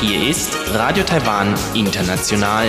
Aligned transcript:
Hier 0.00 0.28
ist 0.28 0.56
Radio 0.74 1.04
Taiwan 1.04 1.54
International. 1.72 2.66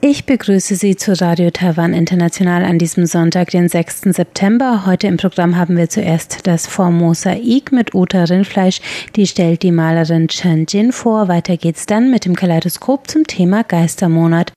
Ich 0.00 0.26
begrüße 0.26 0.74
Sie 0.74 0.96
zu 0.96 1.12
Radio 1.20 1.52
Taiwan 1.52 1.94
International 1.94 2.64
an 2.64 2.78
diesem 2.78 3.06
Sonntag, 3.06 3.50
den 3.50 3.68
6. 3.68 4.00
September. 4.16 4.84
Heute 4.84 5.06
im 5.06 5.16
Programm 5.16 5.56
haben 5.56 5.76
wir 5.76 5.88
zuerst 5.88 6.48
das 6.48 6.66
Formosaik 6.66 7.70
mit 7.70 7.94
Uta 7.94 8.24
Rindfleisch. 8.24 8.80
Die 9.14 9.28
stellt 9.28 9.62
die 9.62 9.70
Malerin 9.70 10.26
Chen 10.26 10.66
Jin 10.68 10.90
vor. 10.90 11.28
Weiter 11.28 11.56
geht's 11.56 11.86
dann 11.86 12.10
mit 12.10 12.24
dem 12.24 12.34
Kaleidoskop 12.34 13.08
zum 13.08 13.28
Thema 13.28 13.62
Geistermonat. 13.62 14.52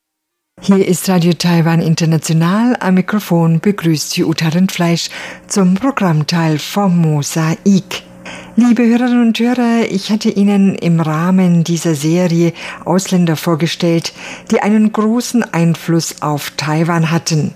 Hier 0.61 0.87
ist 0.87 1.09
Radio 1.09 1.33
Taiwan 1.33 1.81
International. 1.81 2.77
Am 2.79 2.93
Mikrofon 2.93 3.59
begrüßt 3.59 4.11
Sie 4.11 4.23
Uta 4.23 4.47
Rindfleisch 4.47 5.09
zum 5.47 5.73
Programmteil 5.73 6.57
Formosaik. 6.57 8.03
Liebe 8.55 8.85
Hörerinnen 8.85 9.27
und 9.27 9.39
Hörer, 9.39 9.91
ich 9.91 10.09
hatte 10.09 10.29
Ihnen 10.29 10.75
im 10.75 11.01
Rahmen 11.01 11.65
dieser 11.65 11.95
Serie 11.95 12.53
Ausländer 12.85 13.35
vorgestellt, 13.35 14.13
die 14.51 14.61
einen 14.61 14.93
großen 14.93 15.43
Einfluss 15.43 16.21
auf 16.21 16.51
Taiwan 16.55 17.11
hatten. 17.11 17.53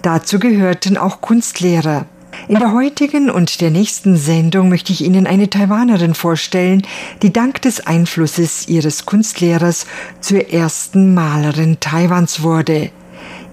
Dazu 0.00 0.38
gehörten 0.38 0.96
auch 0.96 1.20
Kunstlehrer. 1.20 2.06
In 2.48 2.58
der 2.58 2.72
heutigen 2.72 3.30
und 3.30 3.60
der 3.60 3.70
nächsten 3.70 4.16
Sendung 4.16 4.68
möchte 4.68 4.92
ich 4.92 5.04
Ihnen 5.04 5.26
eine 5.26 5.50
Taiwanerin 5.50 6.14
vorstellen, 6.14 6.82
die 7.22 7.32
dank 7.32 7.60
des 7.62 7.86
Einflusses 7.86 8.68
ihres 8.68 9.04
Kunstlehrers 9.04 9.86
zur 10.20 10.50
ersten 10.50 11.14
Malerin 11.14 11.78
Taiwans 11.80 12.42
wurde. 12.42 12.90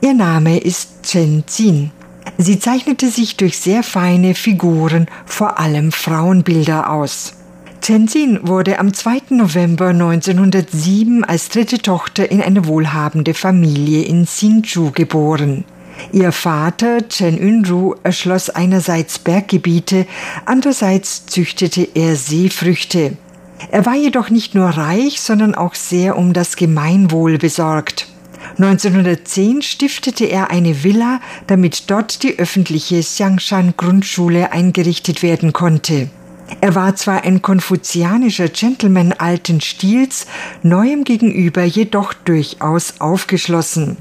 Ihr 0.01 0.13
Name 0.13 0.59
ist 0.59 1.03
Chen 1.03 1.43
Jin. 1.47 1.91
Sie 2.37 2.59
zeichnete 2.59 3.09
sich 3.09 3.37
durch 3.37 3.57
sehr 3.57 3.83
feine 3.83 4.35
Figuren, 4.35 5.07
vor 5.25 5.59
allem 5.59 5.91
Frauenbilder 5.91 6.91
aus. 6.91 7.33
Tenzin 7.81 8.39
wurde 8.47 8.79
am 8.79 8.93
2. 8.93 9.23
November 9.31 9.87
1907 9.89 11.25
als 11.25 11.49
dritte 11.49 11.79
Tochter 11.79 12.31
in 12.31 12.41
eine 12.41 12.65
wohlhabende 12.65 13.33
Familie 13.33 14.03
in 14.03 14.25
Hsinchu 14.25 14.91
geboren. 14.91 15.65
Ihr 16.11 16.31
Vater 16.31 17.07
Chen 17.07 17.37
Yunru 17.37 17.95
erschloss 18.03 18.49
einerseits 18.49 19.19
Berggebiete, 19.19 20.05
andererseits 20.45 21.25
züchtete 21.25 21.87
er 21.93 22.15
Seefrüchte. 22.15 23.17
Er 23.71 23.85
war 23.85 23.95
jedoch 23.95 24.29
nicht 24.29 24.55
nur 24.55 24.67
reich, 24.67 25.21
sondern 25.21 25.55
auch 25.55 25.75
sehr 25.75 26.17
um 26.17 26.33
das 26.33 26.55
Gemeinwohl 26.55 27.37
besorgt. 27.37 28.07
1910 28.57 29.61
stiftete 29.61 30.25
er 30.25 30.51
eine 30.51 30.83
Villa, 30.83 31.21
damit 31.47 31.89
dort 31.89 32.23
die 32.23 32.37
öffentliche 32.37 32.99
Xiangshan 32.99 33.73
Grundschule 33.77 34.51
eingerichtet 34.51 35.23
werden 35.23 35.53
konnte. 35.53 36.09
Er 36.61 36.75
war 36.75 36.95
zwar 36.95 37.23
ein 37.23 37.41
konfuzianischer 37.41 38.49
Gentleman 38.49 39.13
alten 39.13 39.59
Stils, 39.61 40.27
neuem 40.61 41.03
gegenüber 41.03 41.63
jedoch 41.63 42.13
durchaus 42.13 42.99
aufgeschlossen. 42.99 43.97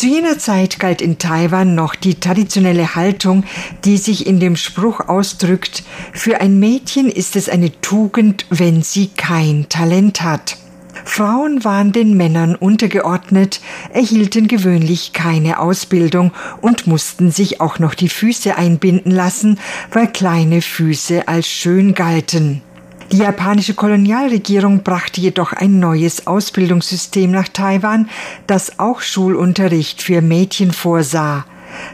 Zu 0.00 0.06
jener 0.06 0.38
Zeit 0.38 0.80
galt 0.80 1.02
in 1.02 1.18
Taiwan 1.18 1.74
noch 1.74 1.94
die 1.94 2.14
traditionelle 2.14 2.94
Haltung, 2.94 3.44
die 3.84 3.98
sich 3.98 4.26
in 4.26 4.40
dem 4.40 4.56
Spruch 4.56 5.00
ausdrückt, 5.00 5.84
für 6.14 6.40
ein 6.40 6.58
Mädchen 6.58 7.10
ist 7.10 7.36
es 7.36 7.50
eine 7.50 7.70
Tugend, 7.82 8.46
wenn 8.48 8.80
sie 8.80 9.08
kein 9.08 9.68
Talent 9.68 10.22
hat. 10.22 10.56
Frauen 11.04 11.64
waren 11.64 11.92
den 11.92 12.16
Männern 12.16 12.54
untergeordnet, 12.54 13.60
erhielten 13.92 14.48
gewöhnlich 14.48 15.12
keine 15.12 15.58
Ausbildung 15.58 16.32
und 16.62 16.86
mussten 16.86 17.30
sich 17.30 17.60
auch 17.60 17.78
noch 17.78 17.92
die 17.92 18.08
Füße 18.08 18.56
einbinden 18.56 19.12
lassen, 19.12 19.58
weil 19.92 20.06
kleine 20.06 20.62
Füße 20.62 21.28
als 21.28 21.46
schön 21.46 21.92
galten. 21.92 22.62
Die 23.12 23.18
japanische 23.18 23.74
Kolonialregierung 23.74 24.84
brachte 24.84 25.20
jedoch 25.20 25.52
ein 25.52 25.80
neues 25.80 26.28
Ausbildungssystem 26.28 27.28
nach 27.32 27.48
Taiwan, 27.48 28.08
das 28.46 28.78
auch 28.78 29.00
Schulunterricht 29.00 30.00
für 30.00 30.22
Mädchen 30.22 30.72
vorsah. 30.72 31.44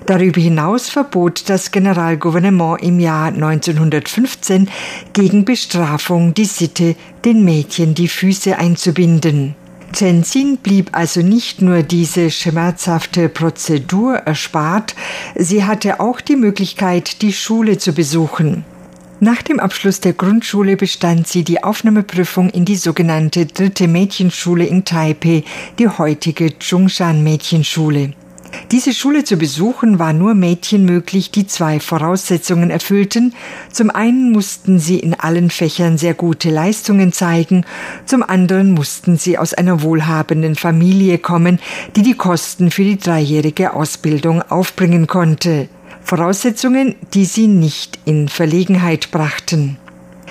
Darüber 0.05 0.43
hinaus 0.43 0.91
verbot 0.91 1.49
das 1.49 1.71
Generalgouvernement 1.71 2.83
im 2.83 3.01
Jahr 3.01 3.29
1915 3.29 4.69
gegen 5.15 5.47
Bestrafung 5.47 6.35
die 6.35 6.45
Sitte, 6.45 6.97
den 7.25 7.45
Mädchen 7.45 7.95
die 7.95 8.09
Füße 8.09 8.59
einzubinden. 8.59 9.55
Tenzin 9.93 10.59
blieb 10.59 10.91
also 10.93 11.23
nicht 11.23 11.63
nur 11.63 11.83
diese 11.83 12.31
schmerzhafte 12.31 13.31
Prozedur 13.31 14.17
erspart, 14.17 14.95
sie 15.35 15.65
hatte 15.65 15.99
auch 15.99 16.21
die 16.21 16.37
Möglichkeit, 16.37 17.23
die 17.23 17.33
Schule 17.33 17.79
zu 17.79 17.95
besuchen. 17.95 18.65
Nach 19.19 19.41
dem 19.41 19.61
Abschluss 19.61 20.01
der 20.01 20.13
Grundschule 20.13 20.77
bestand 20.77 21.27
sie 21.27 21.43
die 21.43 21.65
Aufnahmeprüfung 21.65 22.51
in 22.51 22.67
die 22.67 22.77
sogenannte 22.77 23.47
dritte 23.47 23.89
Mädchenschule 23.89 24.67
in 24.67 24.85
Taipei, 24.85 25.43
die 25.79 25.89
heutige 25.89 26.59
Zhongshan 26.59 27.25
Mädchenschule. 27.25 28.13
Diese 28.73 28.93
Schule 28.93 29.25
zu 29.25 29.39
besuchen 29.39 29.99
war 29.99 30.13
nur 30.13 30.35
Mädchen 30.35 30.85
möglich, 30.85 31.31
die 31.31 31.47
zwei 31.47 31.81
Voraussetzungen 31.81 32.69
erfüllten. 32.69 33.35
Zum 33.73 33.89
einen 33.89 34.33
mussten 34.33 34.79
sie 34.79 34.99
in 34.99 35.15
allen 35.15 35.49
Fächern 35.49 35.97
sehr 35.97 36.15
gute 36.15 36.51
Leistungen 36.51 37.13
zeigen, 37.13 37.65
zum 38.05 38.23
anderen 38.23 38.73
mussten 38.73 39.17
sie 39.17 39.39
aus 39.39 39.55
einer 39.55 39.83
wohlhabenden 39.83 40.57
Familie 40.57 41.17
kommen, 41.17 41.59
die 41.97 42.03
die 42.03 42.17
Kosten 42.17 42.71
für 42.71 42.85
die 42.85 42.99
dreijährige 42.99 43.73
Ausbildung 43.73 44.43
aufbringen 44.43 45.07
konnte. 45.07 45.69
Voraussetzungen, 46.07 46.95
die 47.15 47.25
sie 47.25 47.49
nicht 47.49 47.99
in 48.05 48.29
Verlegenheit 48.29 49.11
brachten. 49.11 49.77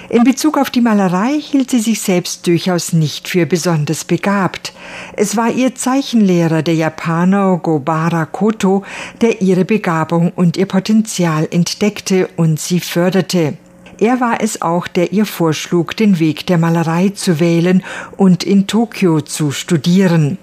In 0.07 0.23
Bezug 0.23 0.57
auf 0.57 0.69
die 0.69 0.79
Malerei 0.79 1.37
hielt 1.37 1.69
sie 1.69 1.81
sich 1.81 1.99
selbst 1.99 2.47
durchaus 2.47 2.93
nicht 2.93 3.27
für 3.27 3.45
besonders 3.45 4.05
begabt. 4.05 4.71
Es 5.17 5.35
war 5.35 5.51
ihr 5.51 5.75
Zeichenlehrer, 5.75 6.61
der 6.61 6.75
Japaner 6.75 7.59
Gobara 7.61 8.25
Koto, 8.25 8.85
der 9.19 9.41
ihre 9.41 9.65
Begabung 9.65 10.31
und 10.33 10.55
ihr 10.55 10.65
Potenzial 10.65 11.45
entdeckte 11.51 12.29
und 12.37 12.57
sie 12.57 12.79
förderte. 12.79 13.57
Er 13.99 14.21
war 14.21 14.39
es 14.39 14.61
auch, 14.61 14.87
der 14.87 15.11
ihr 15.11 15.25
vorschlug, 15.25 15.97
den 15.97 16.19
Weg 16.19 16.45
der 16.45 16.57
Malerei 16.57 17.09
zu 17.09 17.41
wählen 17.41 17.83
und 18.15 18.45
in 18.45 18.65
Tokio 18.65 19.19
zu 19.19 19.51
studieren. 19.51 20.37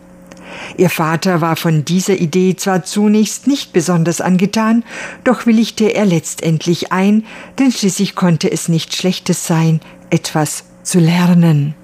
Ihr 0.77 0.91
Vater 0.91 1.41
war 1.41 1.57
von 1.57 1.85
dieser 1.85 2.15
Idee 2.15 2.57
zwar 2.57 2.85
zunächst 2.85 3.47
nicht 3.47 3.73
besonders 3.73 4.21
angetan, 4.21 4.85
doch 5.25 5.47
willigte 5.47 5.95
er 5.95 6.07
letztendlich 6.07 6.93
ein, 6.93 7.25
denn 7.59 7.73
schließlich 7.73 8.15
konnte 8.15 8.51
es 8.51 8.69
nicht 8.69 8.95
Schlechtes 8.95 9.47
sein, 9.47 9.81
etwas 10.11 10.65
zu 10.83 10.99
lernen. 10.99 11.75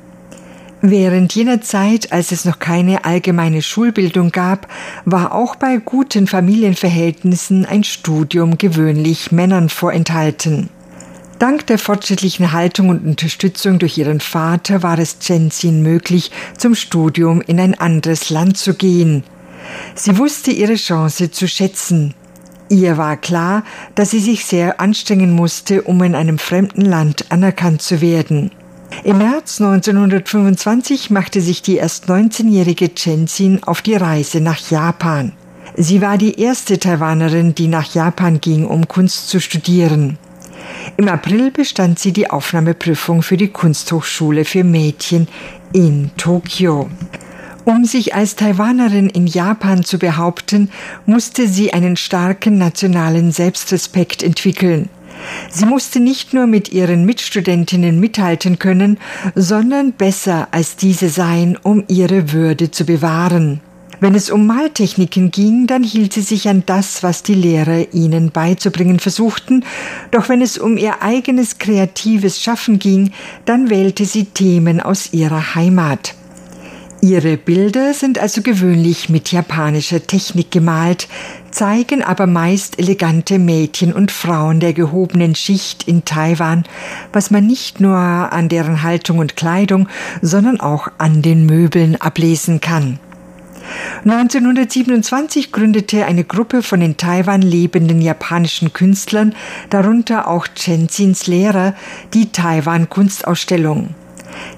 Während 0.80 1.34
jener 1.34 1.60
Zeit, 1.60 2.12
als 2.12 2.30
es 2.30 2.44
noch 2.44 2.60
keine 2.60 3.04
allgemeine 3.04 3.62
Schulbildung 3.62 4.30
gab, 4.30 4.68
war 5.04 5.34
auch 5.34 5.56
bei 5.56 5.78
guten 5.78 6.28
Familienverhältnissen 6.28 7.66
ein 7.66 7.82
Studium 7.82 8.58
gewöhnlich 8.58 9.32
Männern 9.32 9.70
vorenthalten. 9.70 10.70
Dank 11.38 11.68
der 11.68 11.78
fortschrittlichen 11.78 12.52
Haltung 12.52 12.88
und 12.88 13.06
Unterstützung 13.06 13.78
durch 13.78 13.96
ihren 13.96 14.18
Vater 14.18 14.82
war 14.82 14.98
es 14.98 15.18
Jensin 15.22 15.82
möglich, 15.82 16.32
zum 16.56 16.74
Studium 16.74 17.40
in 17.40 17.60
ein 17.60 17.78
anderes 17.78 18.28
Land 18.30 18.58
zu 18.58 18.74
gehen. 18.74 19.22
Sie 19.94 20.18
wusste 20.18 20.50
ihre 20.50 20.74
Chance 20.74 21.30
zu 21.30 21.46
schätzen. 21.46 22.14
Ihr 22.68 22.96
war 22.96 23.16
klar, 23.16 23.62
dass 23.94 24.10
sie 24.10 24.18
sich 24.18 24.44
sehr 24.46 24.80
anstrengen 24.80 25.32
musste, 25.32 25.82
um 25.82 26.02
in 26.02 26.16
einem 26.16 26.38
fremden 26.38 26.82
Land 26.82 27.26
anerkannt 27.30 27.82
zu 27.82 28.00
werden. 28.00 28.50
Im 29.04 29.18
März 29.18 29.60
1925 29.60 31.10
machte 31.10 31.40
sich 31.40 31.62
die 31.62 31.76
erst 31.76 32.06
19-jährige 32.06 32.90
Jensin 32.96 33.62
auf 33.62 33.80
die 33.80 33.94
Reise 33.94 34.40
nach 34.40 34.58
Japan. 34.70 35.32
Sie 35.76 36.00
war 36.00 36.18
die 36.18 36.40
erste 36.40 36.80
Taiwanerin, 36.80 37.54
die 37.54 37.68
nach 37.68 37.94
Japan 37.94 38.40
ging, 38.40 38.66
um 38.66 38.88
Kunst 38.88 39.28
zu 39.28 39.40
studieren. 39.40 40.18
Im 40.96 41.08
April 41.08 41.50
bestand 41.50 41.98
sie 41.98 42.12
die 42.12 42.30
Aufnahmeprüfung 42.30 43.22
für 43.22 43.36
die 43.36 43.48
Kunsthochschule 43.48 44.44
für 44.44 44.64
Mädchen 44.64 45.28
in 45.72 46.10
Tokio. 46.16 46.88
Um 47.64 47.84
sich 47.84 48.14
als 48.14 48.34
Taiwanerin 48.34 49.10
in 49.10 49.26
Japan 49.26 49.84
zu 49.84 49.98
behaupten, 49.98 50.70
musste 51.04 51.46
sie 51.46 51.72
einen 51.72 51.96
starken 51.96 52.56
nationalen 52.56 53.30
Selbstrespekt 53.30 54.22
entwickeln. 54.22 54.88
Sie 55.50 55.66
musste 55.66 56.00
nicht 56.00 56.32
nur 56.32 56.46
mit 56.46 56.72
ihren 56.72 57.04
Mitstudentinnen 57.04 58.00
mithalten 58.00 58.58
können, 58.58 58.98
sondern 59.34 59.92
besser 59.92 60.48
als 60.50 60.76
diese 60.76 61.08
sein, 61.08 61.58
um 61.62 61.84
ihre 61.88 62.32
Würde 62.32 62.70
zu 62.70 62.86
bewahren. 62.86 63.60
Wenn 64.00 64.14
es 64.14 64.30
um 64.30 64.46
Maltechniken 64.46 65.32
ging, 65.32 65.66
dann 65.66 65.82
hielt 65.82 66.12
sie 66.12 66.20
sich 66.20 66.48
an 66.48 66.62
das, 66.66 67.02
was 67.02 67.24
die 67.24 67.34
Lehrer 67.34 67.92
ihnen 67.92 68.30
beizubringen 68.30 69.00
versuchten, 69.00 69.64
doch 70.12 70.28
wenn 70.28 70.40
es 70.40 70.56
um 70.56 70.76
ihr 70.76 71.02
eigenes 71.02 71.58
kreatives 71.58 72.40
Schaffen 72.40 72.78
ging, 72.78 73.12
dann 73.44 73.70
wählte 73.70 74.04
sie 74.04 74.26
Themen 74.26 74.80
aus 74.80 75.12
ihrer 75.12 75.56
Heimat. 75.56 76.14
Ihre 77.00 77.36
Bilder 77.36 77.94
sind 77.94 78.18
also 78.18 78.42
gewöhnlich 78.42 79.08
mit 79.08 79.30
japanischer 79.30 80.04
Technik 80.04 80.50
gemalt, 80.50 81.06
zeigen 81.50 82.02
aber 82.02 82.26
meist 82.26 82.78
elegante 82.78 83.38
Mädchen 83.38 83.92
und 83.92 84.10
Frauen 84.10 84.58
der 84.58 84.72
gehobenen 84.72 85.36
Schicht 85.36 85.86
in 85.86 86.04
Taiwan, 86.04 86.64
was 87.12 87.30
man 87.30 87.46
nicht 87.46 87.80
nur 87.80 87.96
an 87.96 88.48
deren 88.48 88.82
Haltung 88.82 89.18
und 89.18 89.36
Kleidung, 89.36 89.88
sondern 90.22 90.58
auch 90.58 90.88
an 90.98 91.22
den 91.22 91.46
Möbeln 91.46 91.94
ablesen 92.00 92.60
kann. 92.60 92.98
1927 94.04 95.52
gründete 95.52 96.06
eine 96.06 96.24
Gruppe 96.24 96.62
von 96.62 96.80
in 96.80 96.96
Taiwan 96.96 97.42
lebenden 97.42 98.00
japanischen 98.00 98.72
Künstlern, 98.72 99.34
darunter 99.70 100.28
auch 100.28 100.46
Chenzins 100.54 101.26
Lehrer, 101.26 101.74
die 102.14 102.30
Taiwan 102.32 102.88
Kunstausstellung. 102.88 103.94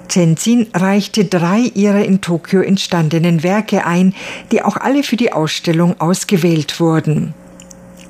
Tenzin 0.08 0.66
reichte 0.74 1.24
drei 1.24 1.60
ihrer 1.74 2.04
in 2.04 2.20
Tokio 2.20 2.60
entstandenen 2.60 3.42
Werke 3.42 3.86
ein, 3.86 4.14
die 4.50 4.62
auch 4.62 4.76
alle 4.76 5.02
für 5.02 5.16
die 5.16 5.32
Ausstellung 5.32 6.00
ausgewählt 6.00 6.80
wurden. 6.80 7.34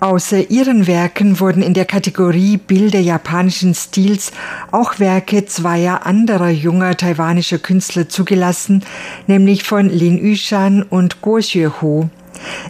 Außer 0.00 0.50
ihren 0.50 0.86
Werken 0.86 1.40
wurden 1.40 1.62
in 1.62 1.74
der 1.74 1.84
Kategorie 1.84 2.56
Bilder 2.56 3.00
japanischen 3.00 3.74
Stils 3.74 4.32
auch 4.70 4.98
Werke 4.98 5.44
zweier 5.44 6.06
anderer 6.06 6.48
junger 6.48 6.96
taiwanischer 6.96 7.58
Künstler 7.58 8.08
zugelassen, 8.08 8.82
nämlich 9.26 9.62
von 9.62 9.90
Lin 9.90 10.16
Yushan 10.16 10.82
und 10.82 11.20
Guo 11.20 11.40
Xuehu. 11.40 12.08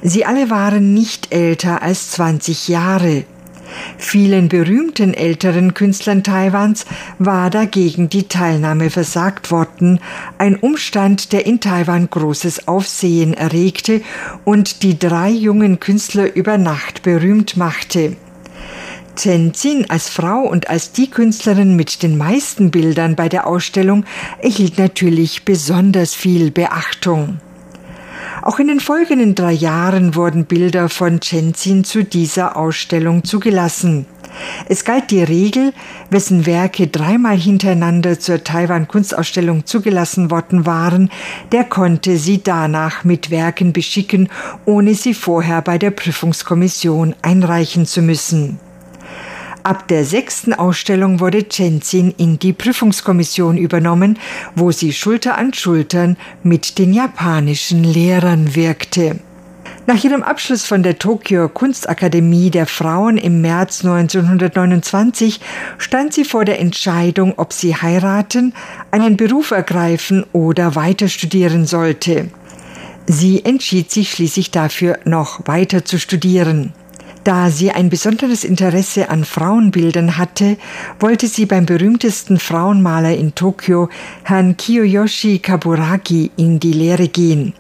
Sie 0.03 0.25
alle 0.25 0.51
waren 0.51 0.93
nicht 0.93 1.33
älter 1.33 1.83
als 1.83 2.11
20 2.11 2.67
Jahre. 2.67 3.25
Vielen 3.99 4.49
berühmten 4.49 5.15
älteren 5.15 5.75
Künstlern 5.75 6.23
Taiwans 6.23 6.87
war 7.19 7.51
dagegen 7.51 8.09
die 8.09 8.29
Teilnahme 8.29 8.91
versagt 8.91 9.51
worden, 9.51 10.01
ein 10.39 10.57
Umstand, 10.57 11.33
der 11.33 11.47
in 11.47 11.61
Taiwan 11.61 12.09
großes 12.11 12.69
Aufsehen 12.69 13.35
erregte 13.35 14.03
und 14.45 14.83
die 14.83 14.99
drei 14.99 15.31
jungen 15.31 15.81
Künstler 15.81 16.35
über 16.35 16.59
Nacht 16.59 17.03
berühmt 17.03 17.57
machte. 17.57 18.17
Chen 19.17 19.53
Tenzin 19.53 19.91
als 19.91 20.09
Frau 20.09 20.41
und 20.49 20.71
als 20.71 20.93
die 20.93 21.11
Künstlerin 21.11 21.77
mit 21.77 22.03
den 22.03 22.17
meisten 22.17 22.71
Bildern 22.71 23.17
bei 23.17 23.29
der 23.29 23.47
Ausstellung 23.47 24.05
erhielt 24.41 24.79
natürlich 24.79 25.45
besonders 25.45 26.15
viel 26.15 26.51
Beachtung. 26.51 27.39
Auch 28.43 28.59
in 28.59 28.69
den 28.69 28.81
folgenden 28.81 29.35
drei 29.35 29.53
Jahren 29.53 30.15
wurden 30.15 30.47
Bilder 30.47 30.89
von 30.89 31.21
Chenzin 31.21 31.85
zu 31.85 32.05
dieser 32.05 32.57
Ausstellung 32.57 33.25
zugelassen. 33.25 34.07
Es 34.69 34.85
galt 34.85 35.11
die 35.11 35.23
Regel, 35.23 35.73
wessen 36.11 36.47
Werke 36.47 36.87
dreimal 36.87 37.37
hintereinander 37.37 38.19
zur 38.19 38.45
Taiwan 38.45 38.89
Kunstausstellung 38.89 39.67
zugelassen 39.67 40.31
worden 40.31 40.67
waren, 40.67 41.11
der 41.53 41.65
konnte 41.65 42.17
sie 42.17 42.43
danach 42.43 43.05
mit 43.05 43.31
Werken 43.31 43.73
beschicken, 43.73 44.29
ohne 44.65 44.95
sie 44.95 45.15
vorher 45.15 45.63
bei 45.63 45.79
der 45.79 45.91
Prüfungskommission 45.91 47.15
einreichen 47.23 47.87
zu 47.87 48.03
müssen. 48.03 48.59
Ab 49.63 49.89
der 49.89 50.05
sechsten 50.05 50.55
Ausstellung 50.55 51.21
wurde 51.21 51.45
Chenzin 51.45 52.15
in 52.17 52.39
die 52.39 52.55
Prüfungskommission 52.55 53.59
übernommen, 53.59 54.19
wo 54.55 54.73
sie 54.73 54.93
Schulter 54.93 55.37
an 55.37 55.53
Schultern 55.53 56.17
mit 56.43 56.79
den 56.79 56.95
japanischen 56.95 57.85
Lehrern 57.85 58.55
wirkte. 58.55 59.19
Nach 59.87 60.03
ihrem 60.03 60.23
Abschluss 60.23 60.65
von 60.65 60.83
der 60.83 60.99
Tokio 60.99 61.49
Kunstakademie 61.49 62.51
der 62.51 62.67
Frauen 62.67 63.17
im 63.19 63.41
März 63.41 63.85
1929 63.85 65.41
stand 65.79 66.15
sie 66.15 66.25
vor 66.25 66.45
der 66.45 66.61
Entscheidung, 66.61 67.35
ob 67.37 67.53
sie 67.53 67.75
heiraten, 67.75 68.55
einen 68.93 69.17
Beruf 69.17 69.51
ergreifen 69.51 70.25
oder 70.33 70.75
weiter 70.75 71.09
studieren 71.09 71.67
sollte. 71.67 72.31
Sie 73.07 73.45
entschied 73.45 73.91
sich 73.91 74.13
schließlich 74.13 74.51
dafür, 74.51 74.99
noch 75.05 75.47
weiter 75.47 75.85
zu 75.85 75.99
studieren. 75.99 76.73
Da 77.25 77.51
sie 77.51 77.71
ein 77.71 77.91
besonderes 77.91 78.45
Interesse 78.45 79.11
an 79.11 79.25
Frauenbildern 79.25 80.17
hatte, 80.17 80.57
wollte 80.99 81.27
sie 81.27 81.45
beim 81.45 81.67
berühmtesten 81.67 82.39
Frauenmaler 82.39 83.15
in 83.15 83.35
Tokio, 83.35 83.91
Herrn 84.23 84.57
Kiyoyoshi 84.57 85.39
Kaburagi, 85.39 86.31
in 86.37 86.61
die 86.61 86.73
Lehre 86.73 87.09
gehen. 87.09 87.53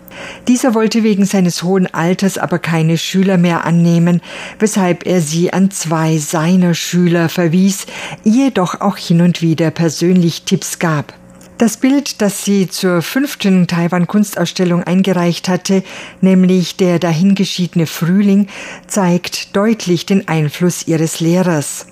Dieser 0.48 0.74
wollte 0.74 1.02
wegen 1.02 1.26
seines 1.26 1.62
hohen 1.62 1.92
Alters 1.92 2.38
aber 2.38 2.58
keine 2.58 2.96
Schüler 2.96 3.36
mehr 3.36 3.64
annehmen, 3.64 4.22
weshalb 4.58 5.06
er 5.06 5.20
sie 5.20 5.52
an 5.52 5.70
zwei 5.70 6.16
seiner 6.16 6.74
Schüler 6.74 7.28
verwies, 7.28 7.86
ihr 8.24 8.50
doch 8.50 8.80
auch 8.80 8.96
hin 8.96 9.20
und 9.20 9.42
wieder 9.42 9.70
persönlich 9.70 10.42
Tipps 10.42 10.78
gab. 10.78 11.19
Das 11.60 11.76
Bild, 11.76 12.22
das 12.22 12.42
sie 12.42 12.70
zur 12.70 13.02
fünften 13.02 13.66
Taiwan-Kunstausstellung 13.66 14.82
eingereicht 14.82 15.46
hatte, 15.50 15.82
nämlich 16.22 16.76
der 16.76 16.98
dahingeschiedene 16.98 17.86
Frühling, 17.86 18.46
zeigt 18.86 19.54
deutlich 19.54 20.06
den 20.06 20.26
Einfluss 20.26 20.88
ihres 20.88 21.20
Lehrers. 21.20 21.84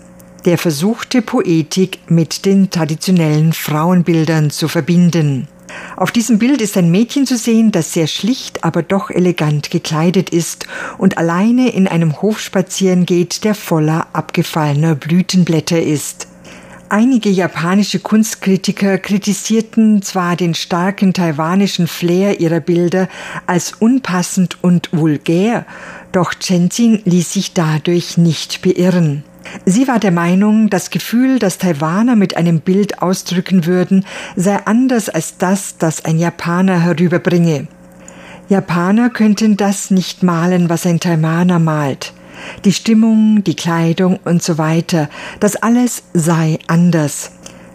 Der 0.46 0.56
versuchte 0.56 1.20
Poetik 1.20 1.98
mit 2.08 2.46
den 2.46 2.70
traditionellen 2.70 3.52
Frauenbildern 3.52 4.48
zu 4.48 4.68
verbinden. 4.68 5.48
Auf 5.98 6.12
diesem 6.12 6.38
Bild 6.38 6.62
ist 6.62 6.78
ein 6.78 6.90
Mädchen 6.90 7.26
zu 7.26 7.36
sehen, 7.36 7.70
das 7.70 7.92
sehr 7.92 8.06
schlicht, 8.06 8.64
aber 8.64 8.82
doch 8.82 9.10
elegant 9.10 9.70
gekleidet 9.70 10.30
ist 10.30 10.66
und 10.96 11.18
alleine 11.18 11.68
in 11.68 11.86
einem 11.86 12.22
Hof 12.22 12.40
spazieren 12.40 13.04
geht, 13.04 13.44
der 13.44 13.54
voller 13.54 14.06
abgefallener 14.14 14.94
Blütenblätter 14.94 15.82
ist. 15.82 16.27
Einige 16.90 17.28
japanische 17.28 17.98
Kunstkritiker 17.98 18.96
kritisierten 18.96 20.00
zwar 20.00 20.36
den 20.36 20.54
starken 20.54 21.12
taiwanischen 21.12 21.86
Flair 21.86 22.40
ihrer 22.40 22.60
Bilder 22.60 23.08
als 23.46 23.74
unpassend 23.74 24.56
und 24.62 24.88
vulgär, 24.92 25.66
doch 26.12 26.32
Chenzin 26.40 27.02
ließ 27.04 27.30
sich 27.30 27.52
dadurch 27.52 28.16
nicht 28.16 28.62
beirren. 28.62 29.22
Sie 29.66 29.86
war 29.86 29.98
der 29.98 30.12
Meinung, 30.12 30.70
das 30.70 30.88
Gefühl, 30.88 31.38
das 31.38 31.58
Taiwaner 31.58 32.16
mit 32.16 32.38
einem 32.38 32.60
Bild 32.60 33.02
ausdrücken 33.02 33.66
würden, 33.66 34.06
sei 34.34 34.56
anders 34.64 35.10
als 35.10 35.36
das, 35.36 35.76
das 35.76 36.06
ein 36.06 36.18
Japaner 36.18 36.80
herüberbringe. 36.80 37.66
Japaner 38.48 39.10
könnten 39.10 39.58
das 39.58 39.90
nicht 39.90 40.22
malen, 40.22 40.70
was 40.70 40.86
ein 40.86 41.00
Taiwaner 41.00 41.58
malt 41.58 42.14
die 42.64 42.72
Stimmung, 42.72 43.44
die 43.44 43.56
Kleidung 43.56 44.18
und 44.24 44.42
so 44.42 44.58
weiter, 44.58 45.08
das 45.40 45.56
alles 45.56 46.02
sei 46.14 46.58
anders. 46.66 47.32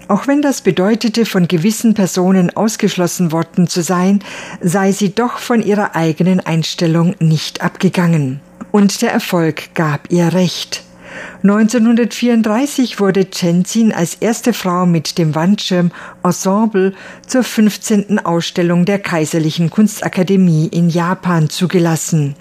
Auch 0.07 0.27
wenn 0.27 0.42
das 0.42 0.62
bedeutete, 0.62 1.25
von 1.25 1.48
gewissen 1.48 1.94
Personen 1.94 2.56
ausgeschlossen 2.56 3.31
worden 3.31 3.68
zu 3.68 3.81
sein, 3.81 4.19
sei 4.62 4.92
sie 4.92 5.15
doch 5.15 5.38
von 5.38 5.63
ihrer 5.63 5.95
eigenen 5.95 6.39
Einstellung 6.39 7.15
nicht 7.19 7.62
abgegangen. 7.62 8.42
Und 8.71 9.01
der 9.01 9.12
Erfolg 9.12 9.74
gab 9.75 10.12
ihr 10.12 10.33
recht. 10.33 10.83
1934 11.44 12.99
wurde 12.99 13.26
Chenzin 13.26 13.92
als 13.92 14.16
erste 14.16 14.54
Frau 14.54 14.85
mit 14.85 15.18
dem 15.18 15.35
Wandschirm 15.35 15.92
Ensemble 16.23 16.94
zur 17.28 17.44
15. 17.44 18.19
Ausstellung 18.19 18.85
der 18.85 18.99
Kaiserlichen 18.99 19.69
Kunstakademie 19.69 20.68
in 20.68 20.90
Japan 20.90 21.49
zugelassen. 21.49 22.35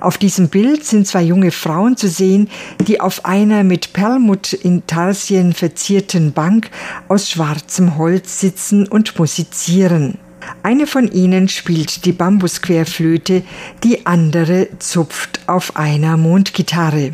Auf 0.00 0.18
diesem 0.18 0.48
Bild 0.48 0.84
sind 0.84 1.06
zwei 1.06 1.22
junge 1.22 1.50
Frauen 1.50 1.96
zu 1.96 2.08
sehen, 2.08 2.48
die 2.86 3.00
auf 3.00 3.24
einer 3.24 3.64
mit 3.64 3.92
Perlmutt-Intarsien 3.92 5.52
verzierten 5.52 6.32
Bank 6.32 6.70
aus 7.08 7.30
schwarzem 7.30 7.96
Holz 7.96 8.40
sitzen 8.40 8.86
und 8.86 9.18
musizieren. 9.18 10.18
Eine 10.62 10.86
von 10.86 11.10
ihnen 11.10 11.48
spielt 11.48 12.04
die 12.04 12.12
Bambusquerflöte, 12.12 13.42
die 13.84 14.06
andere 14.06 14.68
zupft 14.78 15.40
auf 15.46 15.76
einer 15.76 16.16
Mondgitarre. 16.16 17.12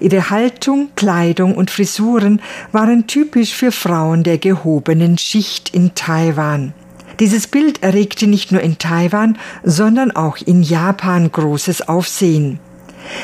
Ihre 0.00 0.30
Haltung, 0.30 0.90
Kleidung 0.94 1.54
und 1.54 1.70
Frisuren 1.70 2.40
waren 2.72 3.06
typisch 3.06 3.54
für 3.54 3.72
Frauen 3.72 4.22
der 4.22 4.38
gehobenen 4.38 5.18
Schicht 5.18 5.74
in 5.74 5.94
Taiwan. 5.94 6.72
Dieses 7.20 7.48
Bild 7.48 7.82
erregte 7.82 8.26
nicht 8.28 8.52
nur 8.52 8.60
in 8.60 8.78
Taiwan, 8.78 9.38
sondern 9.64 10.12
auch 10.12 10.36
in 10.36 10.62
Japan 10.62 11.30
großes 11.32 11.88
Aufsehen. 11.88 12.60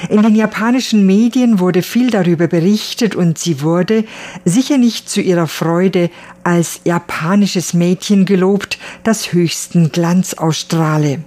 In 0.08 0.22
den 0.22 0.34
japanischen 0.34 1.04
Medien 1.06 1.58
wurde 1.58 1.82
viel 1.82 2.10
darüber 2.10 2.46
berichtet 2.46 3.14
und 3.14 3.38
sie 3.38 3.60
wurde, 3.60 4.04
sicher 4.44 4.78
nicht 4.78 5.08
zu 5.08 5.20
ihrer 5.20 5.46
Freude, 5.46 6.10
als 6.42 6.80
japanisches 6.84 7.74
Mädchen 7.74 8.24
gelobt, 8.24 8.78
das 9.02 9.32
höchsten 9.32 9.92
Glanz 9.92 10.34
ausstrahle. 10.34 11.22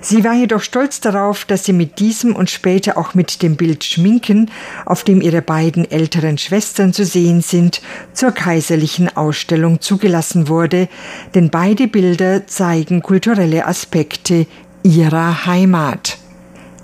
Sie 0.00 0.24
war 0.24 0.34
jedoch 0.34 0.62
stolz 0.62 1.00
darauf, 1.00 1.44
dass 1.44 1.64
sie 1.64 1.72
mit 1.72 1.98
diesem 1.98 2.34
und 2.34 2.50
später 2.50 2.96
auch 2.96 3.14
mit 3.14 3.42
dem 3.42 3.56
Bild 3.56 3.84
Schminken, 3.84 4.50
auf 4.86 5.04
dem 5.04 5.20
ihre 5.20 5.42
beiden 5.42 5.90
älteren 5.90 6.38
Schwestern 6.38 6.92
zu 6.92 7.04
sehen 7.04 7.42
sind, 7.42 7.82
zur 8.12 8.32
kaiserlichen 8.32 9.16
Ausstellung 9.16 9.80
zugelassen 9.80 10.48
wurde, 10.48 10.88
denn 11.34 11.50
beide 11.50 11.88
Bilder 11.88 12.46
zeigen 12.46 13.02
kulturelle 13.02 13.66
Aspekte 13.66 14.46
ihrer 14.82 15.46
Heimat. 15.46 16.18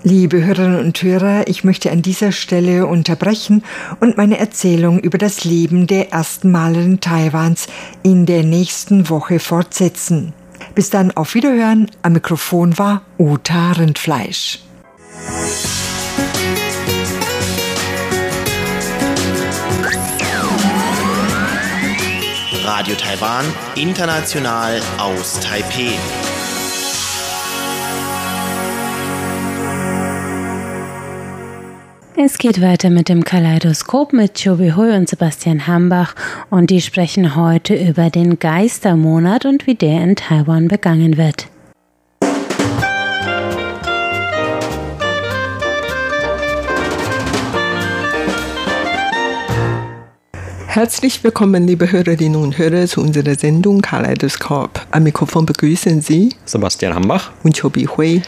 Liebe 0.06 0.44
Hörerinnen 0.44 0.80
und 0.80 1.02
Hörer, 1.02 1.48
ich 1.48 1.64
möchte 1.64 1.90
an 1.90 2.02
dieser 2.02 2.30
Stelle 2.30 2.86
unterbrechen 2.86 3.64
und 4.00 4.18
meine 4.18 4.38
Erzählung 4.38 5.00
über 5.00 5.16
das 5.16 5.44
Leben 5.44 5.86
der 5.86 6.12
ersten 6.12 6.50
Malerin 6.50 7.00
Taiwans 7.00 7.68
in 8.02 8.26
der 8.26 8.42
nächsten 8.42 9.08
Woche 9.08 9.38
fortsetzen. 9.38 10.34
Bis 10.74 10.90
dann 10.90 11.12
auf 11.12 11.34
Wiederhören. 11.34 11.90
Am 12.02 12.14
Mikrofon 12.14 12.76
war 12.78 13.02
Uta 13.18 13.72
Rindfleisch. 13.72 14.60
Radio 22.64 22.94
Taiwan, 22.96 23.44
international 23.76 24.80
aus 24.98 25.38
Taipeh. 25.40 25.92
Es 32.16 32.38
geht 32.38 32.62
weiter 32.62 32.90
mit 32.90 33.08
dem 33.08 33.24
Kaleidoskop 33.24 34.12
mit 34.12 34.40
Chobi 34.40 34.70
Hui 34.70 34.94
und 34.94 35.08
Sebastian 35.08 35.66
Hambach 35.66 36.14
und 36.48 36.70
die 36.70 36.80
sprechen 36.80 37.34
heute 37.34 37.74
über 37.74 38.08
den 38.08 38.38
Geistermonat 38.38 39.44
und 39.46 39.66
wie 39.66 39.74
der 39.74 40.00
in 40.00 40.14
Taiwan 40.14 40.68
begangen 40.68 41.16
wird. 41.16 41.48
Herzlich 50.68 51.24
willkommen, 51.24 51.66
liebe 51.66 51.90
Hörerinnen 51.90 52.40
und 52.40 52.56
Hörer, 52.58 52.86
zu 52.86 53.00
unserer 53.00 53.34
Sendung 53.34 53.80
Kaleidoskop. 53.80 54.86
Am 54.92 55.02
Mikrofon 55.02 55.46
begrüßen 55.46 56.00
Sie 56.00 56.28
Sebastian 56.44 56.94
Hambach 56.94 57.32
und 57.42 57.60
Chobi 57.60 57.86
Hui. 57.86 58.22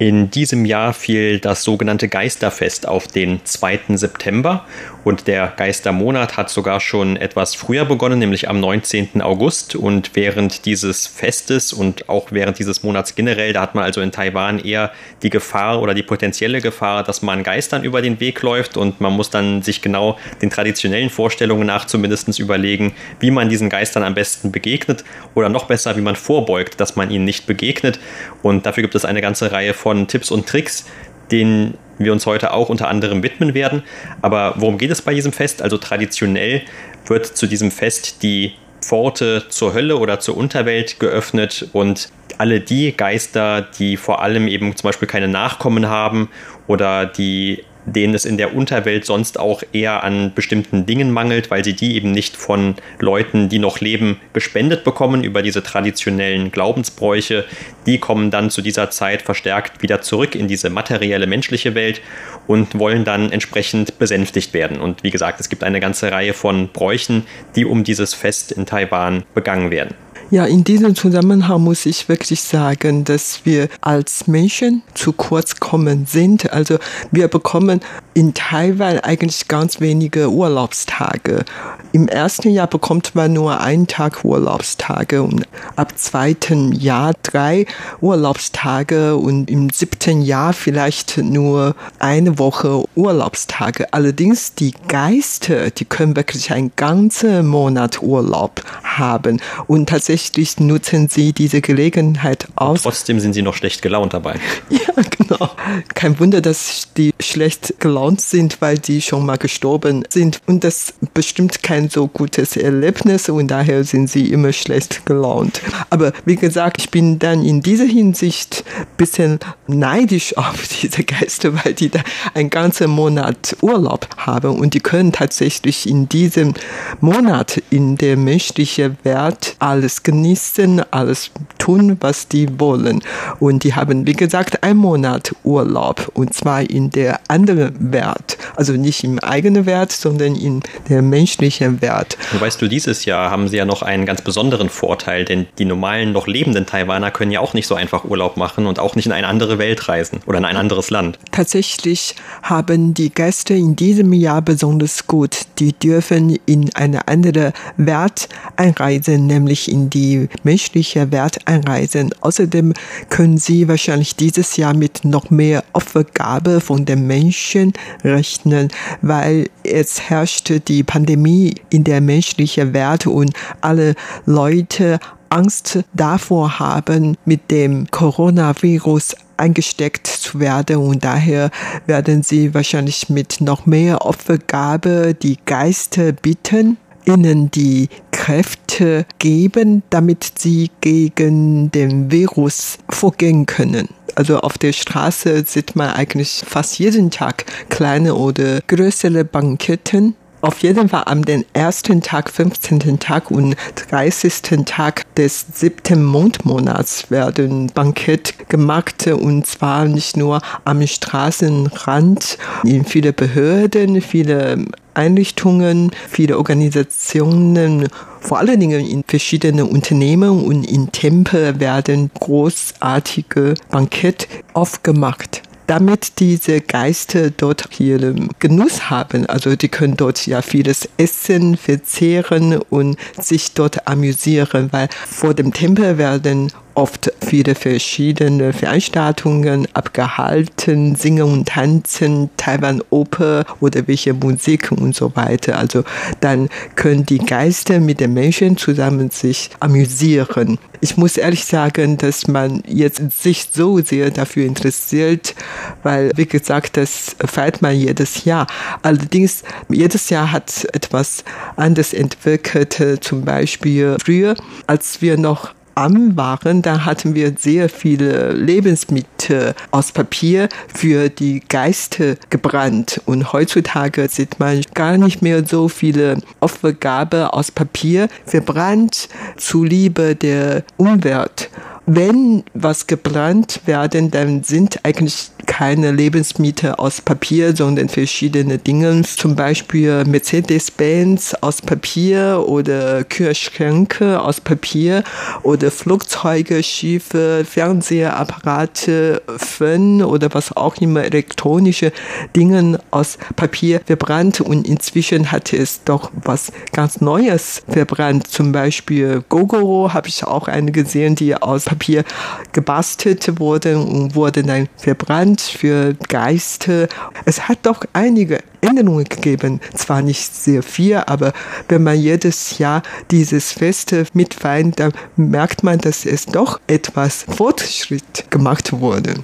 In 0.00 0.30
diesem 0.30 0.64
Jahr 0.64 0.94
fiel 0.94 1.40
das 1.40 1.64
sogenannte 1.64 2.06
Geisterfest 2.06 2.86
auf 2.86 3.08
den 3.08 3.44
2. 3.44 3.80
September 3.96 4.64
und 5.02 5.26
der 5.26 5.54
Geistermonat 5.56 6.36
hat 6.36 6.50
sogar 6.50 6.78
schon 6.78 7.16
etwas 7.16 7.56
früher 7.56 7.84
begonnen, 7.84 8.20
nämlich 8.20 8.48
am 8.48 8.60
19. 8.60 9.22
August. 9.22 9.74
Und 9.74 10.10
während 10.14 10.66
dieses 10.66 11.08
Festes 11.08 11.72
und 11.72 12.08
auch 12.08 12.28
während 12.30 12.60
dieses 12.60 12.84
Monats 12.84 13.16
generell, 13.16 13.52
da 13.52 13.62
hat 13.62 13.74
man 13.74 13.82
also 13.82 14.00
in 14.00 14.12
Taiwan 14.12 14.60
eher 14.60 14.92
die 15.22 15.30
Gefahr 15.30 15.82
oder 15.82 15.94
die 15.94 16.02
potenzielle 16.04 16.60
Gefahr, 16.60 17.02
dass 17.02 17.22
man 17.22 17.42
Geistern 17.42 17.82
über 17.82 18.02
den 18.02 18.20
Weg 18.20 18.42
läuft 18.42 18.76
und 18.76 19.00
man 19.00 19.14
muss 19.14 19.30
dann 19.30 19.62
sich 19.62 19.82
genau 19.82 20.18
den 20.42 20.50
traditionellen 20.50 21.10
Vorstellungen 21.10 21.66
nach 21.66 21.86
zumindest 21.86 22.38
überlegen, 22.38 22.92
wie 23.18 23.30
man 23.30 23.48
diesen 23.48 23.70
Geistern 23.70 24.02
am 24.02 24.14
besten 24.14 24.52
begegnet 24.52 25.04
oder 25.34 25.48
noch 25.48 25.64
besser, 25.64 25.96
wie 25.96 26.02
man 26.02 26.16
vorbeugt, 26.16 26.78
dass 26.80 26.94
man 26.94 27.10
ihnen 27.10 27.24
nicht 27.24 27.46
begegnet. 27.46 27.98
Und 28.42 28.66
dafür 28.66 28.82
gibt 28.82 28.94
es 28.94 29.06
eine 29.06 29.22
ganze 29.22 29.50
Reihe 29.50 29.72
von 29.72 29.87
von 29.88 30.06
Tipps 30.06 30.30
und 30.30 30.46
Tricks, 30.46 30.84
denen 31.30 31.78
wir 31.96 32.12
uns 32.12 32.26
heute 32.26 32.52
auch 32.52 32.68
unter 32.68 32.88
anderem 32.88 33.22
widmen 33.22 33.54
werden. 33.54 33.82
Aber 34.20 34.52
worum 34.56 34.76
geht 34.76 34.90
es 34.90 35.00
bei 35.00 35.14
diesem 35.14 35.32
Fest? 35.32 35.62
Also 35.62 35.78
traditionell 35.78 36.60
wird 37.06 37.24
zu 37.24 37.46
diesem 37.46 37.70
Fest 37.70 38.22
die 38.22 38.52
Pforte 38.82 39.46
zur 39.48 39.72
Hölle 39.72 39.96
oder 39.96 40.20
zur 40.20 40.36
Unterwelt 40.36 41.00
geöffnet 41.00 41.70
und 41.72 42.10
alle 42.36 42.60
die 42.60 42.94
Geister, 42.94 43.62
die 43.62 43.96
vor 43.96 44.20
allem 44.20 44.46
eben 44.46 44.76
zum 44.76 44.88
Beispiel 44.88 45.08
keine 45.08 45.26
Nachkommen 45.26 45.88
haben 45.88 46.28
oder 46.66 47.06
die 47.06 47.64
denen 47.92 48.14
es 48.14 48.24
in 48.24 48.36
der 48.36 48.54
Unterwelt 48.54 49.04
sonst 49.04 49.38
auch 49.38 49.62
eher 49.72 50.04
an 50.04 50.32
bestimmten 50.34 50.86
Dingen 50.86 51.10
mangelt, 51.10 51.50
weil 51.50 51.64
sie 51.64 51.74
die 51.74 51.96
eben 51.96 52.10
nicht 52.10 52.36
von 52.36 52.76
Leuten, 52.98 53.48
die 53.48 53.58
noch 53.58 53.80
leben, 53.80 54.20
gespendet 54.32 54.84
bekommen 54.84 55.24
über 55.24 55.42
diese 55.42 55.62
traditionellen 55.62 56.50
Glaubensbräuche. 56.50 57.44
Die 57.86 57.98
kommen 57.98 58.30
dann 58.30 58.50
zu 58.50 58.62
dieser 58.62 58.90
Zeit 58.90 59.22
verstärkt 59.22 59.82
wieder 59.82 60.02
zurück 60.02 60.34
in 60.34 60.48
diese 60.48 60.70
materielle 60.70 61.26
menschliche 61.26 61.74
Welt 61.74 62.00
und 62.46 62.78
wollen 62.78 63.04
dann 63.04 63.30
entsprechend 63.30 63.98
besänftigt 63.98 64.54
werden. 64.54 64.80
Und 64.80 65.02
wie 65.02 65.10
gesagt, 65.10 65.40
es 65.40 65.48
gibt 65.48 65.64
eine 65.64 65.80
ganze 65.80 66.10
Reihe 66.10 66.32
von 66.32 66.68
Bräuchen, 66.68 67.24
die 67.56 67.64
um 67.64 67.84
dieses 67.84 68.14
Fest 68.14 68.52
in 68.52 68.66
Taiwan 68.66 69.24
begangen 69.34 69.70
werden. 69.70 69.94
Ja, 70.30 70.44
in 70.44 70.62
diesem 70.62 70.94
Zusammenhang 70.94 71.62
muss 71.62 71.86
ich 71.86 72.06
wirklich 72.10 72.42
sagen, 72.42 73.04
dass 73.04 73.46
wir 73.46 73.70
als 73.80 74.26
Menschen 74.26 74.82
zu 74.92 75.14
kurz 75.14 75.58
kommen 75.58 76.04
sind. 76.04 76.52
Also 76.52 76.76
wir 77.10 77.28
bekommen 77.28 77.80
in 78.12 78.34
Taiwan 78.34 78.98
eigentlich 78.98 79.48
ganz 79.48 79.80
wenige 79.80 80.30
Urlaubstage. 80.30 81.46
Im 81.92 82.08
ersten 82.08 82.50
Jahr 82.50 82.66
bekommt 82.66 83.14
man 83.14 83.32
nur 83.32 83.62
einen 83.62 83.86
Tag 83.86 84.22
Urlaubstage 84.22 85.22
und 85.22 85.48
ab 85.76 85.98
zweiten 85.98 86.72
Jahr 86.72 87.14
drei 87.22 87.64
Urlaubstage 88.02 89.16
und 89.16 89.48
im 89.50 89.70
siebten 89.70 90.20
Jahr 90.20 90.52
vielleicht 90.52 91.16
nur 91.16 91.74
eine 92.00 92.38
Woche 92.38 92.84
Urlaubstage. 92.96 93.94
Allerdings 93.94 94.54
die 94.54 94.74
Geister, 94.88 95.70
die 95.70 95.86
können 95.86 96.16
wirklich 96.16 96.52
einen 96.52 96.72
ganzen 96.76 97.46
Monat 97.46 98.02
Urlaub 98.02 98.60
haben 98.82 99.40
und 99.66 99.88
tatsächlich 99.88 100.17
tatsächlich 100.18 100.58
nutzen 100.58 101.08
sie 101.08 101.32
diese 101.32 101.60
Gelegenheit 101.60 102.48
aus. 102.56 102.84
Und 102.84 102.92
trotzdem 102.92 103.20
sind 103.20 103.34
sie 103.34 103.42
noch 103.42 103.54
schlecht 103.54 103.82
gelaunt 103.82 104.14
dabei. 104.14 104.34
Ja, 104.70 105.02
genau. 105.16 105.50
Kein 105.94 106.18
Wunder, 106.18 106.40
dass 106.40 106.88
die 106.96 107.12
schlecht 107.20 107.80
gelaunt 107.80 108.20
sind, 108.20 108.60
weil 108.60 108.78
die 108.78 109.00
schon 109.00 109.24
mal 109.24 109.38
gestorben 109.38 110.04
sind. 110.08 110.40
Und 110.46 110.64
das 110.64 110.94
bestimmt 111.14 111.62
kein 111.62 111.88
so 111.88 112.06
gutes 112.06 112.56
Erlebnis 112.56 113.28
und 113.28 113.48
daher 113.48 113.84
sind 113.84 114.10
sie 114.10 114.30
immer 114.30 114.52
schlecht 114.52 115.06
gelaunt. 115.06 115.60
Aber 115.90 116.12
wie 116.24 116.36
gesagt, 116.36 116.78
ich 116.78 116.90
bin 116.90 117.18
dann 117.18 117.44
in 117.44 117.62
dieser 117.62 117.84
Hinsicht 117.84 118.64
ein 118.76 118.86
bisschen 118.96 119.38
neidisch 119.66 120.36
auf 120.36 120.68
diese 120.82 121.04
Geister, 121.04 121.52
weil 121.64 121.74
die 121.74 121.90
da 121.90 122.00
einen 122.34 122.50
ganzen 122.50 122.90
Monat 122.90 123.56
Urlaub 123.62 124.08
haben 124.16 124.58
und 124.58 124.74
die 124.74 124.80
können 124.80 125.12
tatsächlich 125.12 125.88
in 125.88 126.08
diesem 126.08 126.54
Monat 127.00 127.62
in 127.70 127.96
der 127.96 128.16
menschlichen 128.16 128.98
Welt 129.04 129.56
alles 129.60 130.02
genießen, 130.08 130.90
alles 130.90 131.30
tun, 131.58 131.98
was 132.00 132.28
die 132.28 132.48
wollen. 132.58 133.02
Und 133.40 133.62
die 133.62 133.74
haben, 133.74 134.06
wie 134.06 134.14
gesagt, 134.14 134.62
einen 134.62 134.78
Monat 134.78 135.34
Urlaub 135.44 136.10
und 136.14 136.32
zwar 136.32 136.62
in 136.62 136.88
der 136.88 137.20
anderen 137.28 137.92
Welt. 137.92 138.38
Also 138.56 138.72
nicht 138.72 139.04
im 139.04 139.18
eigenen 139.18 139.66
Welt, 139.66 139.92
sondern 139.92 140.34
in 140.34 140.62
der 140.88 141.02
menschlichen 141.02 141.82
Welt. 141.82 142.16
Und 142.32 142.40
weißt 142.40 142.62
du, 142.62 142.68
dieses 142.68 143.04
Jahr 143.04 143.30
haben 143.30 143.48
sie 143.48 143.58
ja 143.58 143.66
noch 143.66 143.82
einen 143.82 144.06
ganz 144.06 144.22
besonderen 144.22 144.70
Vorteil, 144.70 145.26
denn 145.26 145.46
die 145.58 145.66
normalen, 145.66 146.12
noch 146.12 146.26
lebenden 146.26 146.64
Taiwaner 146.64 147.10
können 147.10 147.30
ja 147.30 147.40
auch 147.40 147.52
nicht 147.52 147.66
so 147.66 147.74
einfach 147.74 148.04
Urlaub 148.04 148.38
machen 148.38 148.66
und 148.66 148.78
auch 148.78 148.96
nicht 148.96 149.04
in 149.04 149.12
eine 149.12 149.26
andere 149.26 149.58
Welt 149.58 149.88
reisen 149.90 150.20
oder 150.24 150.38
in 150.38 150.46
ein 150.46 150.56
anderes 150.56 150.88
Land. 150.88 151.18
Tatsächlich 151.32 152.14
haben 152.42 152.94
die 152.94 153.10
Gäste 153.10 153.52
in 153.52 153.76
diesem 153.76 154.14
Jahr 154.14 154.40
besonders 154.40 155.06
gut. 155.06 155.40
Die 155.58 155.74
dürfen 155.74 156.38
in 156.46 156.74
eine 156.74 157.08
andere 157.08 157.52
Welt 157.76 158.30
einreisen, 158.56 159.26
nämlich 159.26 159.70
in 159.70 159.90
die 159.90 159.97
die 159.98 160.28
menschliche 160.44 161.10
Wert 161.10 161.38
einreisen. 161.46 162.10
Außerdem 162.20 162.72
können 163.10 163.38
sie 163.38 163.66
wahrscheinlich 163.66 164.14
dieses 164.14 164.56
Jahr 164.56 164.74
mit 164.74 165.04
noch 165.04 165.30
mehr 165.30 165.64
Opfergabe 165.72 166.60
von 166.60 166.84
den 166.84 167.06
Menschen 167.06 167.72
rechnen, 168.04 168.68
weil 169.02 169.48
es 169.64 170.08
herrschte 170.08 170.60
die 170.60 170.84
Pandemie 170.84 171.54
in 171.70 171.82
der 171.82 172.00
menschlichen 172.00 172.72
Welt 172.74 173.06
und 173.06 173.32
alle 173.60 173.94
Leute 174.24 175.00
Angst 175.30 175.80
davor 175.92 176.58
haben, 176.58 177.16
mit 177.24 177.50
dem 177.50 177.90
Coronavirus 177.90 179.16
eingesteckt 179.36 180.06
zu 180.06 180.40
werden 180.40 180.76
und 180.78 181.04
daher 181.04 181.50
werden 181.86 182.22
sie 182.22 182.54
wahrscheinlich 182.54 183.08
mit 183.08 183.40
noch 183.40 183.66
mehr 183.66 184.04
Opfergabe 184.06 185.14
die 185.14 185.38
Geister 185.44 186.12
bitten 186.12 186.76
ihnen 187.08 187.50
die 187.50 187.88
Kräfte 188.12 189.06
geben, 189.18 189.82
damit 189.90 190.32
sie 190.38 190.70
gegen 190.80 191.70
den 191.70 192.12
Virus 192.12 192.78
vorgehen 192.90 193.46
können. 193.46 193.88
Also 194.14 194.40
auf 194.40 194.58
der 194.58 194.72
Straße 194.72 195.44
sieht 195.46 195.76
man 195.76 195.90
eigentlich 195.90 196.42
fast 196.46 196.78
jeden 196.78 197.10
Tag 197.10 197.46
kleine 197.70 198.14
oder 198.14 198.60
größere 198.66 199.24
Banketten 199.24 200.14
auf 200.40 200.60
jeden 200.60 200.88
Fall 200.88 201.04
am 201.06 201.24
den 201.24 201.44
ersten 201.52 202.00
Tag, 202.00 202.30
15. 202.30 202.98
Tag 202.98 203.30
und 203.30 203.56
30. 203.90 204.64
Tag 204.64 205.14
des 205.16 205.46
siebten 205.54 206.04
Mondmonats 206.04 207.10
werden 207.10 207.70
Bankett 207.74 208.48
gemacht 208.48 209.06
und 209.06 209.46
zwar 209.46 209.84
nicht 209.86 210.16
nur 210.16 210.40
am 210.64 210.86
Straßenrand, 210.86 212.38
in 212.64 212.84
viele 212.84 213.12
Behörden, 213.12 214.00
viele 214.00 214.64
Einrichtungen, 214.94 215.90
viele 216.08 216.38
Organisationen, 216.38 217.88
vor 218.20 218.38
allen 218.38 218.58
Dingen 218.58 218.84
in 218.86 219.04
verschiedenen 219.06 219.68
Unternehmen 219.68 220.44
und 220.44 220.64
in 220.64 220.90
Tempel 220.92 221.60
werden 221.60 222.10
großartige 222.18 223.54
Bankett 223.70 224.28
aufgemacht 224.54 225.42
damit 225.68 226.18
diese 226.18 226.62
Geister 226.62 227.30
dort 227.30 227.78
ihren 227.78 228.30
Genuss 228.38 228.88
haben. 228.90 229.26
Also 229.26 229.54
die 229.54 229.68
können 229.68 229.96
dort 229.96 230.26
ja 230.26 230.40
vieles 230.42 230.88
essen, 230.96 231.56
verzehren 231.56 232.58
und 232.70 232.96
sich 233.20 233.52
dort 233.52 233.86
amüsieren, 233.86 234.72
weil 234.72 234.88
vor 235.06 235.34
dem 235.34 235.52
Tempel 235.52 235.98
werden 235.98 236.50
oft 236.78 237.12
viele 237.26 237.56
verschiedene 237.56 238.52
Veranstaltungen 238.52 239.66
abgehalten, 239.74 240.94
Singen 240.94 241.24
und 241.24 241.48
Tanzen, 241.48 242.30
Taiwan 242.36 242.80
Oper 242.90 243.44
oder 243.58 243.88
welche 243.88 244.14
Musik 244.14 244.70
und 244.70 244.94
so 244.94 245.14
weiter. 245.16 245.58
Also 245.58 245.82
dann 246.20 246.48
können 246.76 247.04
die 247.04 247.18
Geister 247.18 247.80
mit 247.80 247.98
den 247.98 248.14
Menschen 248.14 248.56
zusammen 248.56 249.10
sich 249.10 249.50
amüsieren. 249.58 250.58
Ich 250.80 250.96
muss 250.96 251.16
ehrlich 251.16 251.44
sagen, 251.44 251.98
dass 251.98 252.28
man 252.28 252.62
jetzt 252.64 253.02
sich 253.20 253.48
so 253.52 253.80
sehr 253.80 254.12
dafür 254.12 254.46
interessiert, 254.46 255.34
weil, 255.82 256.12
wie 256.14 256.26
gesagt, 256.26 256.76
das 256.76 257.16
feiert 257.26 257.60
man 257.60 257.74
jedes 257.74 258.24
Jahr. 258.24 258.46
Allerdings, 258.82 259.42
jedes 259.68 260.10
Jahr 260.10 260.30
hat 260.30 260.64
etwas 260.72 261.24
anderes 261.56 261.92
entwickelt. 261.92 263.00
Zum 263.00 263.24
Beispiel 263.24 263.96
früher, 264.00 264.36
als 264.68 265.02
wir 265.02 265.18
noch 265.18 265.57
arm 265.78 266.16
waren, 266.16 266.60
da 266.62 266.84
hatten 266.84 267.14
wir 267.14 267.34
sehr 267.38 267.68
viele 267.68 268.32
Lebensmittel 268.32 269.54
aus 269.70 269.92
Papier 269.92 270.48
für 270.74 271.08
die 271.08 271.40
Geister 271.48 272.16
gebrannt. 272.30 273.00
Und 273.06 273.32
heutzutage 273.32 274.08
sieht 274.08 274.40
man 274.40 274.62
gar 274.74 274.96
nicht 274.98 275.22
mehr 275.22 275.46
so 275.46 275.68
viele 275.68 276.18
Opfergabe 276.40 277.32
aus 277.32 277.52
Papier 277.52 278.08
verbrannt 278.26 279.08
zuliebe 279.36 280.16
der 280.16 280.64
Umwelt 280.76 281.48
wenn 281.88 282.44
was 282.52 282.86
gebrannt 282.86 283.62
werden, 283.64 284.10
dann 284.10 284.42
sind 284.44 284.84
eigentlich 284.84 285.30
keine 285.46 285.90
Lebensmittel 285.90 286.72
aus 286.72 287.00
Papier, 287.00 287.56
sondern 287.56 287.88
verschiedene 287.88 288.58
Dinge, 288.58 289.02
zum 289.02 289.34
Beispiel 289.34 290.04
Mercedes-Benz 290.04 291.34
aus 291.40 291.62
Papier 291.62 292.44
oder 292.46 293.04
Kühlschränke 293.04 294.20
aus 294.20 294.42
Papier 294.42 295.02
oder 295.42 295.67
Flugzeuge, 295.70 296.62
Schiffe, 296.62 297.44
Fernsehapparate, 297.48 299.22
Föhn 299.36 300.02
oder 300.02 300.32
was 300.32 300.56
auch 300.56 300.76
immer, 300.76 301.04
elektronische 301.04 301.92
Dinge 302.34 302.80
aus 302.90 303.18
Papier 303.36 303.80
verbrannt 303.84 304.40
und 304.40 304.66
inzwischen 304.66 305.30
hat 305.30 305.52
es 305.52 305.84
doch 305.84 306.10
was 306.14 306.52
ganz 306.72 307.00
Neues 307.00 307.62
verbrannt. 307.68 308.26
Zum 308.26 308.52
Beispiel 308.52 309.22
Gogoro 309.28 309.92
habe 309.92 310.08
ich 310.08 310.24
auch 310.24 310.48
eine 310.48 310.72
gesehen, 310.72 311.14
die 311.14 311.34
aus 311.34 311.64
Papier 311.64 312.04
gebastelt 312.52 313.38
wurden 313.38 313.76
und 313.76 314.14
wurden 314.14 314.46
dann 314.46 314.68
verbrannt 314.76 315.40
für 315.40 315.94
Geister. 316.08 316.88
Es 317.24 317.48
hat 317.48 317.58
doch 317.62 317.84
einige 317.92 318.38
Änderungen 318.60 319.04
gegeben. 319.04 319.60
Zwar 319.74 320.02
nicht 320.02 320.34
sehr 320.34 320.62
viel, 320.62 320.96
aber 320.96 321.32
wenn 321.68 321.82
man 321.82 321.98
jedes 321.98 322.58
Jahr 322.58 322.82
dieses 323.10 323.52
Feste 323.52 324.06
mitfeiert, 324.12 324.78
dann 324.80 324.92
merkt 325.16 325.62
man, 325.62 325.78
dass 325.78 326.06
es 326.06 326.26
doch 326.26 326.60
etwas 326.66 327.24
Fortschritt 327.28 328.30
gemacht 328.30 328.72
wurde. 328.72 329.14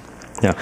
Ja, 0.41 0.53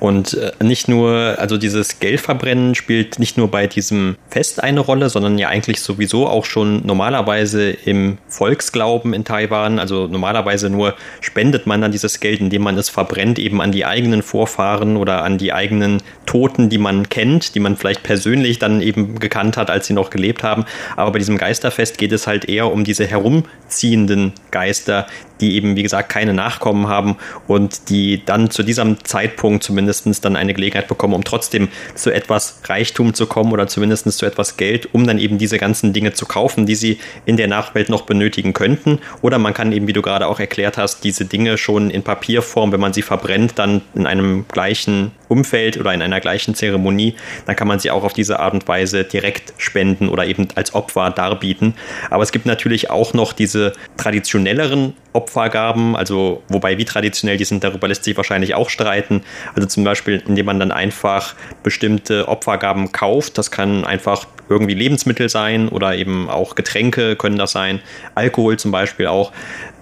und 0.00 0.34
äh, 0.34 0.52
nicht 0.62 0.86
nur, 0.86 1.36
also 1.38 1.56
dieses 1.56 1.98
Geldverbrennen 1.98 2.74
spielt 2.74 3.18
nicht 3.18 3.38
nur 3.38 3.50
bei 3.50 3.66
diesem 3.66 4.16
Fest 4.28 4.62
eine 4.62 4.80
Rolle, 4.80 5.08
sondern 5.08 5.38
ja 5.38 5.48
eigentlich 5.48 5.80
sowieso 5.80 6.26
auch 6.26 6.44
schon 6.44 6.84
normalerweise 6.84 7.70
im 7.70 8.18
Volksglauben 8.28 9.14
in 9.14 9.24
Taiwan. 9.24 9.78
Also 9.78 10.06
normalerweise 10.06 10.68
nur 10.68 10.94
spendet 11.22 11.66
man 11.66 11.80
dann 11.80 11.90
dieses 11.90 12.20
Geld, 12.20 12.40
indem 12.40 12.62
man 12.62 12.76
es 12.76 12.90
verbrennt, 12.90 13.38
eben 13.38 13.62
an 13.62 13.72
die 13.72 13.86
eigenen 13.86 14.22
Vorfahren 14.22 14.98
oder 14.98 15.24
an 15.24 15.38
die 15.38 15.54
eigenen 15.54 16.02
Toten, 16.26 16.68
die 16.68 16.78
man 16.78 17.08
kennt, 17.08 17.54
die 17.54 17.60
man 17.60 17.76
vielleicht 17.76 18.02
persönlich 18.02 18.58
dann 18.58 18.82
eben 18.82 19.18
gekannt 19.18 19.56
hat, 19.56 19.70
als 19.70 19.86
sie 19.86 19.94
noch 19.94 20.10
gelebt 20.10 20.42
haben. 20.42 20.66
Aber 20.96 21.12
bei 21.12 21.18
diesem 21.18 21.38
Geisterfest 21.38 21.96
geht 21.96 22.12
es 22.12 22.26
halt 22.26 22.46
eher 22.46 22.70
um 22.70 22.84
diese 22.84 23.06
herumziehenden 23.06 24.34
Geister, 24.50 25.06
die 25.40 25.56
eben, 25.56 25.76
wie 25.76 25.82
gesagt, 25.82 26.10
keine 26.10 26.34
Nachkommen 26.34 26.88
haben 26.88 27.16
und 27.48 27.88
die 27.88 28.22
dann 28.24 28.50
zu 28.50 28.62
diesem 28.62 29.02
Zeitpunkt 29.04 29.13
zumindest 29.60 30.04
zumindest 30.04 30.24
dann 30.24 30.36
eine 30.36 30.54
Gelegenheit 30.54 30.88
bekommen, 30.88 31.14
um 31.14 31.24
trotzdem 31.24 31.68
zu 31.94 32.12
etwas 32.12 32.60
Reichtum 32.64 33.14
zu 33.14 33.26
kommen 33.26 33.52
oder 33.52 33.66
zumindest 33.66 34.10
zu 34.12 34.26
etwas 34.26 34.56
Geld, 34.56 34.92
um 34.92 35.06
dann 35.06 35.18
eben 35.18 35.38
diese 35.38 35.58
ganzen 35.58 35.92
Dinge 35.92 36.12
zu 36.12 36.26
kaufen, 36.26 36.66
die 36.66 36.74
sie 36.74 36.98
in 37.26 37.36
der 37.36 37.48
Nachwelt 37.48 37.88
noch 37.88 38.02
benötigen 38.02 38.52
könnten. 38.52 39.00
Oder 39.22 39.38
man 39.38 39.54
kann 39.54 39.72
eben, 39.72 39.86
wie 39.86 39.92
du 39.92 40.02
gerade 40.02 40.26
auch 40.26 40.40
erklärt 40.40 40.78
hast, 40.78 41.04
diese 41.04 41.24
Dinge 41.24 41.58
schon 41.58 41.90
in 41.90 42.02
Papierform, 42.02 42.72
wenn 42.72 42.80
man 42.80 42.92
sie 42.92 43.02
verbrennt, 43.02 43.58
dann 43.58 43.82
in 43.94 44.06
einem 44.06 44.46
gleichen 44.48 45.12
Umfeld 45.28 45.78
oder 45.78 45.92
in 45.92 46.02
einer 46.02 46.20
gleichen 46.20 46.54
Zeremonie, 46.54 47.14
dann 47.46 47.56
kann 47.56 47.68
man 47.68 47.78
sie 47.78 47.90
auch 47.90 48.04
auf 48.04 48.12
diese 48.12 48.40
Art 48.40 48.54
und 48.54 48.68
Weise 48.68 49.04
direkt 49.04 49.54
spenden 49.56 50.08
oder 50.08 50.26
eben 50.26 50.48
als 50.54 50.74
Opfer 50.74 51.10
darbieten. 51.10 51.74
Aber 52.10 52.22
es 52.22 52.32
gibt 52.32 52.46
natürlich 52.46 52.90
auch 52.90 53.14
noch 53.14 53.32
diese 53.32 53.72
traditionelleren 53.96 54.94
Opfergaben, 55.14 55.96
also 55.96 56.42
wobei 56.48 56.76
wie 56.76 56.84
traditionell 56.84 57.36
die 57.36 57.44
sind, 57.44 57.64
darüber 57.64 57.88
lässt 57.88 58.04
sich 58.04 58.16
wahrscheinlich 58.16 58.54
auch 58.54 58.68
streiten. 58.68 59.22
Also 59.54 59.66
zum 59.68 59.84
Beispiel, 59.84 60.22
indem 60.26 60.46
man 60.46 60.58
dann 60.58 60.72
einfach 60.72 61.34
bestimmte 61.62 62.28
Opfergaben 62.28 62.92
kauft. 62.92 63.38
Das 63.38 63.50
kann 63.50 63.84
einfach 63.84 64.26
irgendwie 64.48 64.74
Lebensmittel 64.74 65.28
sein 65.28 65.68
oder 65.68 65.94
eben 65.94 66.28
auch 66.28 66.54
Getränke 66.54 67.16
können 67.16 67.38
das 67.38 67.52
sein, 67.52 67.80
Alkohol 68.14 68.58
zum 68.58 68.72
Beispiel 68.72 69.06
auch, 69.06 69.32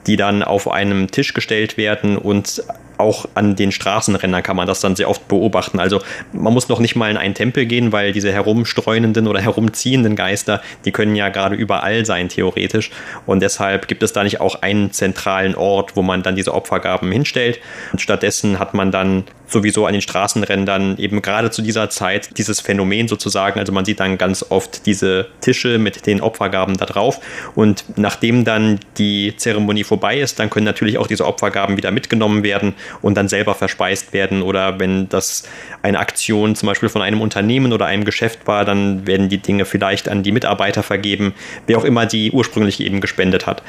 die 0.06 0.16
dann 0.16 0.42
auf 0.42 0.70
einem 0.70 1.10
Tisch 1.10 1.34
gestellt 1.34 1.76
werden 1.76 2.16
und 2.16 2.62
auch 2.98 3.26
an 3.34 3.56
den 3.56 3.72
Straßenrändern 3.72 4.42
kann 4.42 4.56
man 4.56 4.66
das 4.66 4.80
dann 4.80 4.96
sehr 4.96 5.08
oft 5.08 5.28
beobachten. 5.28 5.78
Also 5.78 6.00
man 6.32 6.52
muss 6.52 6.68
noch 6.68 6.80
nicht 6.80 6.96
mal 6.96 7.10
in 7.10 7.16
einen 7.16 7.34
Tempel 7.34 7.66
gehen, 7.66 7.92
weil 7.92 8.12
diese 8.12 8.32
herumstreunenden 8.32 9.26
oder 9.26 9.40
herumziehenden 9.40 10.16
Geister, 10.16 10.62
die 10.84 10.92
können 10.92 11.16
ja 11.16 11.28
gerade 11.28 11.56
überall 11.56 12.04
sein, 12.06 12.28
theoretisch. 12.28 12.90
Und 13.26 13.40
deshalb 13.40 13.88
gibt 13.88 14.02
es 14.02 14.12
da 14.12 14.24
nicht 14.24 14.40
auch 14.40 14.62
einen 14.62 14.92
zentralen 14.92 15.54
Ort, 15.54 15.96
wo 15.96 16.02
man 16.02 16.22
dann 16.22 16.36
diese 16.36 16.54
Opfergaben 16.54 17.10
hinstellt. 17.10 17.60
Und 17.92 18.00
stattdessen 18.00 18.58
hat 18.58 18.74
man 18.74 18.90
dann 18.90 19.24
sowieso 19.46 19.86
an 19.86 19.92
den 19.92 20.02
Straßenrändern 20.02 20.96
eben 20.98 21.22
gerade 21.22 21.50
zu 21.50 21.62
dieser 21.62 21.90
Zeit 21.90 22.38
dieses 22.38 22.60
Phänomen 22.60 23.06
sozusagen. 23.06 23.60
Also 23.60 23.72
man 23.72 23.84
sieht 23.84 24.00
dann 24.00 24.18
ganz 24.18 24.44
oft 24.48 24.86
diese 24.86 25.28
Tische 25.40 25.78
mit 25.78 26.06
den 26.06 26.20
Opfergaben 26.20 26.76
da 26.76 26.86
drauf. 26.86 27.20
Und 27.54 27.84
nachdem 27.96 28.44
dann 28.44 28.80
die 28.98 29.36
Zeremonie 29.36 29.84
vorbei 29.84 30.18
ist, 30.18 30.38
dann 30.38 30.50
können 30.50 30.64
natürlich 30.64 30.98
auch 30.98 31.06
diese 31.06 31.26
Opfergaben 31.26 31.76
wieder 31.76 31.90
mitgenommen 31.90 32.42
werden 32.42 32.74
und 33.00 33.16
dann 33.16 33.28
selber 33.28 33.54
verspeist 33.54 34.12
werden. 34.12 34.42
Oder 34.42 34.78
wenn 34.78 35.08
das 35.08 35.44
eine 35.82 35.98
Aktion 35.98 36.54
zum 36.54 36.68
Beispiel 36.68 36.88
von 36.88 37.02
einem 37.02 37.20
Unternehmen 37.20 37.72
oder 37.72 37.86
einem 37.86 38.04
Geschäft 38.04 38.46
war, 38.46 38.64
dann 38.64 39.06
werden 39.06 39.28
die 39.28 39.38
Dinge 39.38 39.64
vielleicht 39.64 40.08
an 40.08 40.22
die 40.22 40.32
Mitarbeiter 40.32 40.82
vergeben, 40.82 41.34
wer 41.66 41.78
auch 41.78 41.84
immer 41.84 42.06
die 42.06 42.30
ursprünglich 42.30 42.80
eben 42.80 43.00
gespendet 43.00 43.46
hat. 43.46 43.62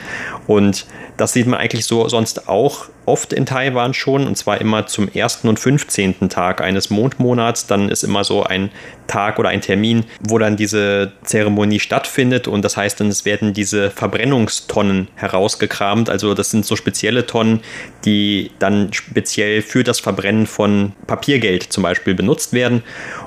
Und 0.47 0.85
das 1.17 1.33
sieht 1.33 1.47
man 1.47 1.59
eigentlich 1.59 1.85
so 1.85 2.07
sonst 2.09 2.49
auch 2.49 2.87
oft 3.05 3.33
in 3.33 3.45
Taiwan 3.45 3.93
schon, 3.93 4.27
und 4.27 4.37
zwar 4.37 4.61
immer 4.61 4.87
zum 4.87 5.09
ersten 5.09 5.47
und 5.47 5.59
fünfzehnten 5.59 6.29
Tag 6.29 6.61
eines 6.61 6.89
Mondmonats. 6.89 7.67
Dann 7.67 7.89
ist 7.89 8.03
immer 8.03 8.23
so 8.23 8.43
ein 8.43 8.71
Tag 9.07 9.39
oder 9.39 9.49
ein 9.49 9.61
Termin, 9.61 10.05
wo 10.21 10.37
dann 10.37 10.55
diese 10.55 11.11
Zeremonie 11.23 11.79
stattfindet. 11.79 12.47
Und 12.47 12.63
das 12.63 12.77
heißt 12.77 12.99
dann, 12.99 13.07
es 13.07 13.25
werden 13.25 13.53
diese 13.53 13.91
Verbrennungstonnen 13.91 15.09
herausgekramt. 15.15 16.09
Also 16.09 16.33
das 16.33 16.51
sind 16.51 16.65
so 16.65 16.75
spezielle 16.75 17.25
Tonnen, 17.25 17.61
die 18.05 18.51
dann 18.59 18.93
speziell 18.93 19.61
für 19.61 19.83
das 19.83 19.99
Verbrennen 19.99 20.47
von 20.47 20.93
Papiergeld 21.07 21.63
zum 21.63 21.83
Beispiel 21.83 22.13
benutzt 22.13 22.53
werden. 22.53 22.83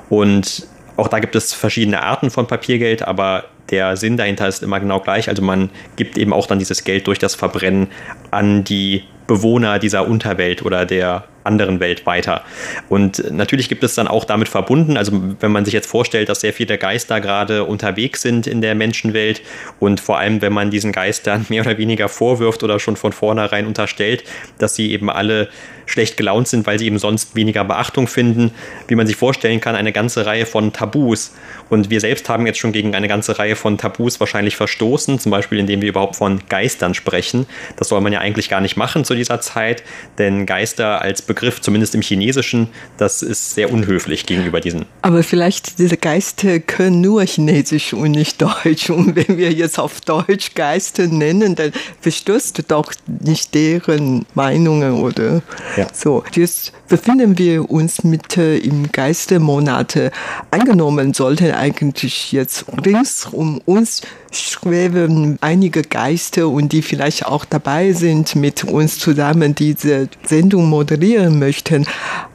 Und 0.09 0.67
auch 0.95 1.07
da 1.07 1.19
gibt 1.19 1.35
es 1.35 1.53
verschiedene 1.53 2.01
Arten 2.01 2.31
von 2.31 2.47
Papiergeld, 2.47 3.07
aber 3.07 3.45
der 3.69 3.97
Sinn 3.97 4.17
dahinter 4.17 4.47
ist 4.47 4.63
immer 4.63 4.79
genau 4.79 4.99
gleich. 4.99 5.29
Also 5.29 5.41
man 5.43 5.69
gibt 5.95 6.17
eben 6.17 6.33
auch 6.33 6.47
dann 6.47 6.57
dieses 6.57 6.83
Geld 6.83 7.05
durch 7.05 7.19
das 7.19 7.35
Verbrennen 7.35 7.89
an 8.31 8.63
die 8.63 9.03
Bewohner 9.27 9.79
dieser 9.79 10.07
Unterwelt 10.07 10.63
oder 10.63 10.85
der 10.85 11.25
anderen 11.43 11.79
Welt 11.79 12.05
weiter. 12.05 12.43
Und 12.89 13.31
natürlich 13.31 13.69
gibt 13.69 13.83
es 13.83 13.95
dann 13.95 14.07
auch 14.07 14.25
damit 14.25 14.49
verbunden, 14.49 14.97
also 14.97 15.13
wenn 15.39 15.51
man 15.51 15.65
sich 15.65 15.73
jetzt 15.73 15.87
vorstellt, 15.87 16.29
dass 16.29 16.41
sehr 16.41 16.53
viele 16.53 16.77
Geister 16.77 17.21
gerade 17.21 17.63
unterwegs 17.63 18.21
sind 18.21 18.47
in 18.47 18.61
der 18.61 18.75
Menschenwelt 18.75 19.41
und 19.79 19.99
vor 19.99 20.19
allem, 20.19 20.41
wenn 20.41 20.53
man 20.53 20.69
diesen 20.69 20.91
Geistern 20.91 21.45
mehr 21.49 21.61
oder 21.61 21.77
weniger 21.77 22.09
vorwirft 22.09 22.63
oder 22.63 22.79
schon 22.79 22.97
von 22.97 23.13
vornherein 23.13 23.65
unterstellt, 23.65 24.23
dass 24.59 24.75
sie 24.75 24.91
eben 24.91 25.09
alle 25.09 25.47
schlecht 25.87 26.17
gelaunt 26.17 26.47
sind, 26.47 26.67
weil 26.67 26.77
sie 26.77 26.85
eben 26.85 26.99
sonst 26.99 27.35
weniger 27.35 27.63
Beachtung 27.63 28.07
finden, 28.07 28.51
wie 28.87 28.95
man 28.95 29.07
sich 29.07 29.15
vorstellen 29.15 29.59
kann, 29.59 29.75
eine 29.75 29.91
ganze 29.91 30.25
Reihe 30.25 30.45
von 30.45 30.73
Tabus. 30.73 31.33
Und 31.69 31.89
wir 31.89 31.99
selbst 31.99 32.29
haben 32.29 32.45
jetzt 32.45 32.59
schon 32.59 32.71
gegen 32.71 32.95
eine 32.95 33.07
ganze 33.07 33.39
Reihe 33.39 33.55
von 33.55 33.77
Tabus 33.77 34.19
wahrscheinlich 34.19 34.55
verstoßen, 34.55 35.19
zum 35.19 35.31
Beispiel 35.31 35.59
indem 35.59 35.81
wir 35.81 35.89
überhaupt 35.89 36.15
von 36.15 36.41
Geistern 36.47 36.93
sprechen. 36.93 37.45
Das 37.77 37.89
soll 37.89 38.01
man 38.01 38.13
ja 38.13 38.19
eigentlich 38.19 38.49
gar 38.49 38.61
nicht 38.61 38.77
machen 38.77 39.05
zu 39.05 39.15
dieser 39.15 39.41
Zeit, 39.41 39.83
denn 40.17 40.45
Geister 40.45 41.01
als 41.01 41.21
Begriff 41.21 41.61
zumindest 41.61 41.95
im 41.95 42.01
Chinesischen, 42.01 42.69
das 42.97 43.21
ist 43.21 43.55
sehr 43.55 43.71
unhöflich 43.71 44.25
gegenüber 44.25 44.61
diesen. 44.61 44.85
Aber 45.01 45.23
vielleicht 45.23 45.79
diese 45.79 45.97
Geister 45.97 46.59
können 46.59 47.01
nur 47.01 47.23
Chinesisch 47.23 47.93
und 47.93 48.11
nicht 48.11 48.41
Deutsch. 48.41 48.89
Und 48.89 49.15
wenn 49.15 49.37
wir 49.37 49.51
jetzt 49.51 49.79
auf 49.79 50.01
Deutsch 50.01 50.53
Geister 50.53 51.07
nennen, 51.07 51.55
dann 51.55 51.71
verstößt 52.01 52.63
doch 52.67 52.93
nicht 53.07 53.53
deren 53.53 54.25
Meinungen 54.33 55.01
oder 55.01 55.41
Ja. 55.77 55.87
So, 55.93 56.23
jetzt 56.33 56.73
befinden 56.87 57.37
wir 57.37 57.69
uns 57.69 58.03
Mitte 58.03 58.41
im 58.41 58.91
Geistermonate. 58.91 60.11
Angenommen 60.49 61.13
sollten 61.13 61.51
eigentlich 61.51 62.31
jetzt 62.31 62.65
rings 62.83 63.27
um 63.31 63.61
uns 63.65 64.01
schweben 64.31 65.37
einige 65.41 65.81
Geister 65.81 66.47
und 66.47 66.71
die 66.71 66.81
vielleicht 66.81 67.25
auch 67.25 67.45
dabei 67.45 67.93
sind, 67.93 68.35
mit 68.35 68.63
uns 68.63 68.99
zusammen 68.99 69.55
diese 69.55 70.09
Sendung 70.23 70.69
moderieren 70.69 71.39
möchten. 71.39 71.85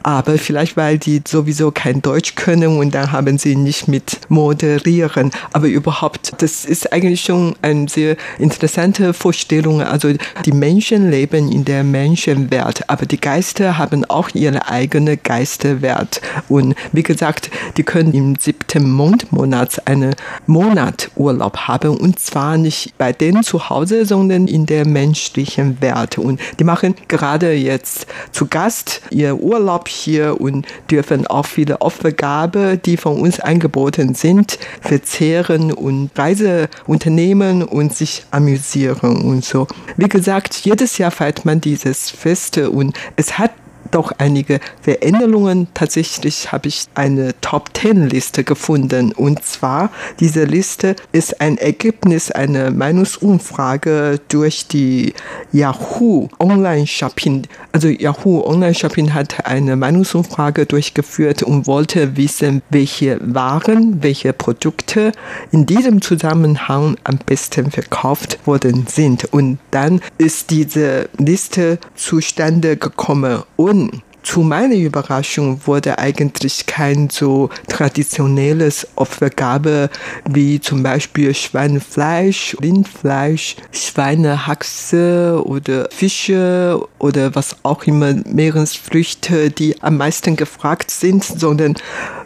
Aber 0.03 0.37
vielleicht, 0.37 0.75
weil 0.75 0.97
die 0.97 1.21
sowieso 1.25 1.71
kein 1.71 2.01
Deutsch 2.01 2.35
können 2.35 2.77
und 2.77 2.93
dann 2.93 3.11
haben 3.11 3.37
sie 3.37 3.55
nicht 3.55 3.87
mit 3.87 4.19
moderieren. 4.29 5.31
Aber 5.53 5.67
überhaupt, 5.67 6.33
das 6.39 6.65
ist 6.65 6.91
eigentlich 6.91 7.21
schon 7.21 7.55
eine 7.61 7.87
sehr 7.87 8.17
interessante 8.37 9.13
Vorstellung. 9.13 9.81
Also 9.81 10.13
die 10.45 10.51
Menschen 10.51 11.09
leben 11.09 11.51
in 11.51 11.63
der 11.63 11.83
Menschenwelt, 11.83 12.89
aber 12.89 13.05
die 13.05 13.19
Geister 13.19 13.77
haben 13.77 14.03
auch 14.05 14.29
ihre 14.33 14.67
eigene 14.67 15.17
Geisterwelt. 15.17 16.21
Und 16.49 16.75
wie 16.91 17.03
gesagt, 17.03 17.49
die 17.77 17.83
können 17.83 18.13
im 18.13 18.35
siebten 18.35 18.91
Mondmonat 18.91 19.87
einen 19.87 20.15
Monaturlaub 20.47 21.57
haben 21.67 21.82
und 21.91 22.19
zwar 22.19 22.57
nicht 22.57 22.97
bei 22.97 23.11
denen 23.11 23.43
zu 23.43 23.69
Hause, 23.69 24.05
sondern 24.05 24.47
in 24.47 24.65
der 24.65 24.87
menschlichen 24.87 25.81
Welt. 25.81 26.17
Und 26.17 26.39
die 26.59 26.63
machen 26.63 26.95
gerade 27.07 27.53
jetzt 27.53 28.07
zu 28.31 28.47
Gast 28.47 29.01
ihr 29.09 29.35
Urlaub 29.39 29.87
hier 29.87 30.39
und 30.39 30.65
dürfen 30.89 31.27
auch 31.27 31.45
viele 31.45 31.81
Aufgaben, 31.81 32.81
die 32.83 32.97
von 32.97 33.19
uns 33.19 33.39
angeboten 33.39 34.15
sind, 34.15 34.59
verzehren 34.81 35.71
und 35.71 36.11
Reise 36.17 36.69
unternehmen 36.85 37.63
und 37.63 37.93
sich 37.95 38.25
amüsieren 38.31 39.23
und 39.23 39.43
so. 39.43 39.67
Wie 39.97 40.09
gesagt, 40.09 40.55
jedes 40.63 40.97
Jahr 40.97 41.11
feiert 41.11 41.45
man 41.45 41.61
dieses 41.61 42.09
Fest 42.09 42.57
und 42.57 42.95
es 43.15 43.37
hat 43.37 43.51
doch 43.93 44.11
einige 44.17 44.59
Veränderungen. 44.81 45.67
Tatsächlich 45.73 46.51
habe 46.51 46.67
ich 46.67 46.85
eine 46.95 47.33
Top 47.41 47.73
Ten 47.73 48.09
Liste 48.09 48.43
gefunden. 48.43 49.11
Und 49.11 49.43
zwar, 49.43 49.91
diese 50.19 50.45
Liste 50.45 50.95
ist 51.11 51.41
ein 51.41 51.57
Ergebnis 51.57 52.31
einer 52.31 52.71
Meinungsumfrage 52.71 54.19
durch 54.29 54.67
die 54.67 55.13
Yahoo 55.51 56.27
Online 56.39 56.87
Shopping. 56.87 57.47
Also 57.71 57.87
Yahoo 57.87 58.45
Online 58.45 58.73
Shopping 58.73 59.13
hat 59.13 59.45
eine 59.45 59.75
Meinungsumfrage 59.75 60.65
durchgeführt 60.65 61.43
und 61.43 61.67
wollte 61.67 62.17
wissen, 62.17 62.61
welche 62.69 63.19
Waren, 63.21 64.01
welche 64.01 64.33
Produkte 64.33 65.11
in 65.51 65.65
diesem 65.65 66.01
Zusammenhang 66.01 66.97
am 67.03 67.19
besten 67.25 67.71
verkauft 67.71 68.39
worden 68.45 68.87
sind. 68.87 69.25
Und 69.33 69.59
dann 69.71 70.01
ist 70.17 70.49
diese 70.49 71.09
Liste 71.17 71.79
zustande 71.95 72.77
gekommen. 72.77 73.43
Und 73.55 73.82
zu 74.23 74.41
meiner 74.41 74.75
Überraschung 74.75 75.59
wurde 75.65 75.99
eigentlich 75.99 76.65
kein 76.65 77.09
so 77.09 77.49
traditionelles 77.67 78.87
Opfergabe 78.95 79.89
wie 80.27 80.59
zum 80.61 80.81
Beispiel 80.81 81.35
Schweinefleisch, 81.35 82.55
Rindfleisch, 82.61 83.57
Schweinehaxe 83.71 85.41
oder 85.45 85.89
Fische 85.91 86.81
oder 86.99 87.35
was 87.35 87.57
auch 87.63 87.83
immer 87.83 88.13
Meeresfrüchte, 88.25 89.51
die 89.51 89.81
am 89.83 89.97
meisten 89.97 90.35
gefragt 90.35 90.89
sind, 90.89 91.23
sondern 91.23 91.75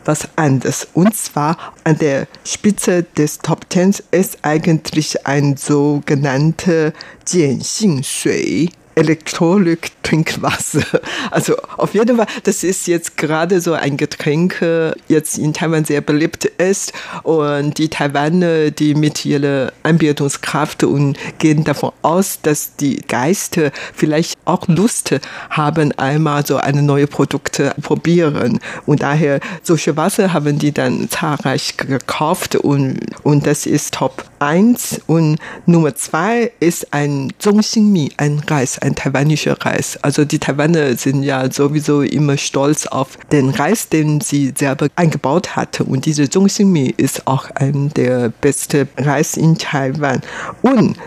was 0.06 0.30
anderes. 0.36 0.88
Und 0.93 1.15
zwar 1.15 1.58
an 1.84 1.98
der 1.98 2.28
Spitze 2.46 3.04
des 3.04 3.39
Top 3.39 3.70
Tens 3.70 4.04
ist 4.12 4.39
eigentlich 4.43 5.26
ein 5.26 5.58
sogenannter 5.58 6.93
Jianxing-Shui. 7.28 8.70
Elektrolyk-Trinkwasser. 8.97 10.83
Also 11.31 11.55
auf 11.77 11.93
jeden 11.93 12.17
Fall, 12.17 12.27
das 12.43 12.63
ist 12.63 12.88
jetzt 12.88 13.17
gerade 13.17 13.60
so 13.60 13.73
ein 13.73 13.97
Getränk, 13.97 14.63
jetzt 15.07 15.38
in 15.38 15.53
Taiwan 15.53 15.83
sehr 15.86 16.01
beliebt 16.01 16.45
ist 16.45 16.93
und 17.23 17.77
die 17.77 17.89
Taiwaner, 17.89 18.71
die 18.71 18.95
mit 18.95 19.25
ihrer 19.25 19.73
Anbindungskraft 19.83 20.83
und 20.83 21.17
gehen 21.38 21.63
davon 21.63 21.91
aus, 22.01 22.39
dass 22.41 22.75
die 22.75 22.97
Geister 23.07 23.71
vielleicht 23.93 24.37
auch 24.47 24.67
Lust 24.67 25.15
haben, 25.49 25.91
einmal 25.97 26.45
so 26.45 26.57
eine 26.57 26.81
neue 26.81 27.07
Produkte 27.07 27.73
probieren 27.81 28.60
und 28.86 29.01
daher 29.03 29.39
solche 29.63 29.97
Wasser 29.97 30.33
haben 30.33 30.60
die 30.60 30.71
dann 30.71 31.10
zahlreich 31.10 31.77
gekauft 31.77 32.55
und, 32.55 32.99
und 33.23 33.45
das 33.45 33.65
ist 33.65 33.93
Top 33.93 34.25
1 34.39 35.01
und 35.07 35.38
Nummer 35.65 35.95
2 35.95 36.51
ist 36.60 36.93
ein 36.93 37.33
Zhongxingmi, 37.39 38.12
ein 38.17 38.41
Reis, 38.47 38.79
ein 38.79 38.95
taiwanischer 38.95 39.57
Reis. 39.62 39.97
Also 40.01 40.25
die 40.25 40.39
Taiwaner 40.39 40.95
sind 40.95 41.23
ja 41.23 41.51
sowieso 41.51 42.01
immer 42.01 42.38
stolz 42.38 42.88
auf 42.88 43.17
den 43.31 43.49
Reis, 43.49 43.89
den 43.89 44.21
sie 44.21 44.53
selber 44.55 44.88
eingebaut 44.95 45.55
hatte. 45.55 45.83
Und 45.83 46.05
diese 46.05 46.29
Zhongxingmi 46.29 46.93
ist 46.97 47.27
auch 47.27 47.49
ein 47.55 47.89
der 47.95 48.29
besten 48.29 48.88
Reis 48.97 49.38
in 49.38 49.57
Taiwan. 49.57 50.21
Und 50.62 50.97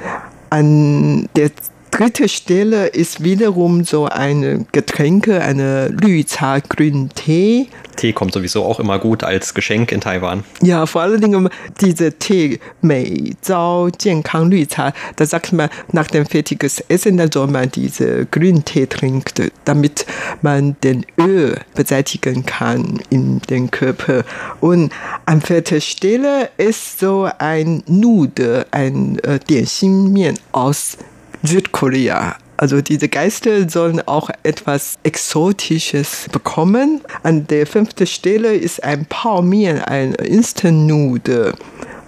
an 0.51 1.29
der 1.37 1.51
dritte 1.91 2.29
Stelle 2.29 2.87
ist 2.87 3.23
wiederum 3.23 3.85
so 3.85 4.07
ein 4.07 4.67
Getränke, 4.73 5.43
eine 5.43 5.89
Lücha 5.89 6.61
Grün 6.61 7.11
Tee. 7.15 7.69
Tee 7.97 8.13
kommt 8.13 8.33
sowieso 8.33 8.65
auch 8.65 8.81
immer 8.81 8.99
gut 8.99 9.25
als 9.25 9.55
Geschenk 9.55 9.93
in 9.93 10.01
Taiwan. 10.01 10.45
Ja, 10.63 10.87
vor 10.87 11.03
allen 11.03 11.21
Dingen 11.21 11.49
diese 11.81 12.13
Tee, 12.15 12.61
Mei 12.81 13.33
Zao 13.41 13.89
Jiankang 13.89 14.51
Lücha, 14.51 14.93
da 15.17 15.27
sagt 15.27 15.53
man, 15.53 15.69
nach 15.93 16.07
dem 16.07 16.25
fertigen 16.27 16.71
Essen, 16.89 17.17
dann 17.17 17.31
soll 17.31 17.49
man 17.49 17.71
diese 17.71 18.27
Grüntee 18.27 18.87
trinken, 18.87 19.51
damit 19.65 20.07
man 20.43 20.77
den 20.83 21.05
Öl 21.19 21.59
beseitigen 21.75 22.47
kann 22.47 23.01
in 23.11 23.41
den 23.51 23.71
Körper. 23.71 24.25
Und 24.61 24.93
an 25.27 25.41
vierter 25.41 25.81
Stelle 25.81 26.51
ist 26.57 27.01
so 27.01 27.29
ein 27.39 27.83
Nude, 27.87 28.67
ein 28.71 29.19
äh, 29.21 29.39
Dianxin-Mian 29.39 30.39
aus 30.53 30.97
Südkorea. 31.43 32.37
Also 32.57 32.83
diese 32.83 33.09
Geister 33.09 33.71
sollen 33.71 34.07
auch 34.07 34.29
etwas 34.43 34.99
Exotisches 35.03 36.27
bekommen. 36.31 37.01
An 37.23 37.47
der 37.47 37.67
fünften 37.67 38.07
Stelle 38.07 38.55
ist 38.55 38.85
ein 38.85 39.07
Pao 39.07 39.41
Mian, 39.41 39.79
ein 39.81 40.13
Instant 40.15 40.87
Nude. 40.87 41.55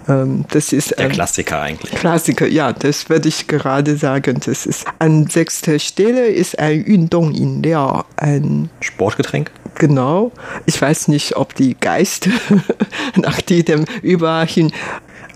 Ähm, 0.07 0.45
das 0.51 0.73
ist 0.73 0.97
der 0.99 1.09
Klassiker 1.09 1.61
eigentlich. 1.61 1.91
Klassiker, 1.95 2.47
ja, 2.47 2.71
das 2.71 3.09
würde 3.09 3.29
ich 3.29 3.47
gerade 3.47 3.97
sagen. 3.97 4.39
Das 4.45 4.65
ist 4.65 4.85
an 4.99 5.27
sechster 5.27 5.79
Stelle 5.79 6.27
ist 6.27 6.59
ein 6.59 6.85
Yundong 6.85 7.33
Inliao, 7.33 8.03
ein 8.17 8.69
Sportgetränk. 8.79 9.51
Genau. 9.75 10.31
Ich 10.65 10.79
weiß 10.79 11.07
nicht, 11.07 11.35
ob 11.35 11.55
die 11.55 11.75
Geister 11.79 12.29
nach 13.15 13.41
diesem 13.41 13.85
überall 14.01 14.47
hin 14.47 14.71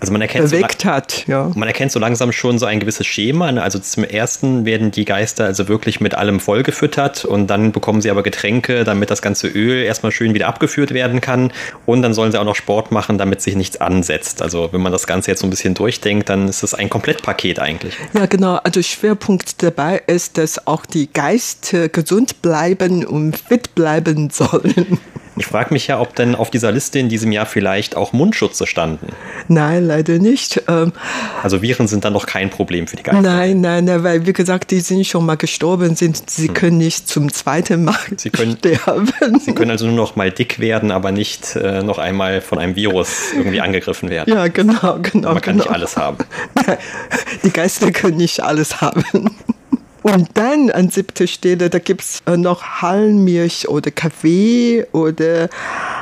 also 0.00 0.12
man 0.12 0.20
erkennt, 0.20 0.50
bewegt 0.50 0.82
so 0.82 0.88
hat, 0.88 1.26
ja. 1.26 1.50
man 1.54 1.66
erkennt 1.66 1.90
so 1.90 1.98
langsam 1.98 2.30
schon 2.32 2.58
so 2.58 2.66
ein 2.66 2.78
gewisses 2.80 3.06
Schema. 3.06 3.50
Ne? 3.50 3.62
Also 3.62 3.78
zum 3.78 4.04
ersten 4.04 4.64
werden 4.64 4.90
die 4.90 5.04
Geister 5.04 5.44
also 5.44 5.68
wirklich 5.68 6.00
mit 6.00 6.14
allem 6.14 6.40
vollgefüttert 6.40 7.24
und 7.24 7.48
dann 7.48 7.72
bekommen 7.72 8.00
sie 8.00 8.10
aber 8.10 8.22
Getränke, 8.22 8.84
damit 8.84 9.10
das 9.10 9.22
ganze 9.22 9.48
Öl 9.48 9.82
erstmal 9.82 10.12
schön 10.12 10.34
wieder 10.34 10.46
abgeführt 10.46 10.94
werden 10.94 11.20
kann. 11.20 11.52
Und 11.86 12.02
dann 12.02 12.14
sollen 12.14 12.30
sie 12.30 12.40
auch 12.40 12.44
noch 12.44 12.54
Sport 12.54 12.92
machen, 12.92 13.18
damit 13.18 13.42
sich 13.42 13.56
nichts 13.56 13.80
ansetzt. 13.80 14.40
Also 14.40 14.68
wenn 14.72 14.80
man 14.80 14.92
das 14.92 15.06
Ganze 15.06 15.30
jetzt 15.30 15.40
so 15.40 15.46
ein 15.46 15.50
bisschen 15.50 15.74
durchdenkt, 15.74 16.28
dann 16.28 16.48
ist 16.48 16.62
das 16.62 16.74
ein 16.74 16.90
Komplettpaket 16.90 17.58
eigentlich. 17.58 17.94
Ja, 18.12 18.26
genau. 18.26 18.56
Also 18.56 18.82
Schwerpunkt 18.82 19.62
dabei 19.62 20.02
ist, 20.06 20.38
dass 20.38 20.66
auch 20.66 20.86
die 20.86 21.12
Geister 21.12 21.88
gesund 21.88 22.40
bleiben 22.42 23.04
und 23.04 23.36
fit 23.36 23.74
bleiben 23.74 24.30
sollen. 24.30 24.98
Ich 25.38 25.46
frage 25.46 25.72
mich 25.72 25.86
ja, 25.86 26.00
ob 26.00 26.14
denn 26.14 26.34
auf 26.34 26.50
dieser 26.50 26.72
Liste 26.72 26.98
in 26.98 27.08
diesem 27.08 27.32
Jahr 27.32 27.46
vielleicht 27.46 27.96
auch 27.96 28.12
Mundschutze 28.12 28.66
standen. 28.66 29.08
Nein, 29.48 29.86
leider 29.86 30.18
nicht. 30.18 30.62
Ähm, 30.68 30.92
also 31.42 31.62
Viren 31.62 31.88
sind 31.88 32.04
dann 32.04 32.14
doch 32.14 32.26
kein 32.26 32.50
Problem 32.50 32.86
für 32.86 32.96
die 32.96 33.02
Geister. 33.02 33.22
Nein, 33.22 33.60
nein, 33.60 33.84
nein, 33.84 34.04
weil 34.04 34.26
wie 34.26 34.32
gesagt, 34.32 34.70
die 34.70 34.80
sind 34.80 35.06
schon 35.06 35.24
mal 35.26 35.36
gestorben, 35.36 35.96
sind, 35.96 36.28
sie 36.30 36.48
hm. 36.48 36.54
können 36.54 36.78
nicht 36.78 37.08
zum 37.08 37.32
zweiten 37.32 37.84
Mal 37.84 37.96
sie 38.16 38.30
können, 38.30 38.56
sterben. 38.58 39.10
Sie 39.40 39.54
können 39.54 39.70
also 39.70 39.86
nur 39.86 39.96
noch 39.96 40.16
mal 40.16 40.30
dick 40.30 40.58
werden, 40.58 40.90
aber 40.90 41.12
nicht 41.12 41.56
äh, 41.56 41.82
noch 41.82 41.98
einmal 41.98 42.40
von 42.40 42.58
einem 42.58 42.76
Virus 42.76 43.32
irgendwie 43.34 43.60
angegriffen 43.60 44.10
werden. 44.10 44.34
Ja, 44.34 44.48
genau, 44.48 44.98
genau. 45.02 45.32
Man 45.32 45.40
kann 45.40 45.54
genau. 45.54 45.64
nicht 45.64 45.70
alles 45.70 45.96
haben. 45.96 46.18
Die 47.44 47.50
Geister 47.50 47.90
können 47.92 48.16
nicht 48.16 48.40
alles 48.40 48.80
haben. 48.80 49.04
Und 50.14 50.30
dann 50.34 50.70
an 50.70 50.88
siebter 50.88 51.26
Stelle, 51.26 51.68
da 51.68 51.78
gibt's 51.78 52.22
äh, 52.24 52.38
noch 52.38 52.80
Hallenmilch 52.80 53.68
oder 53.68 53.90
Kaffee 53.90 54.86
oder 54.92 55.50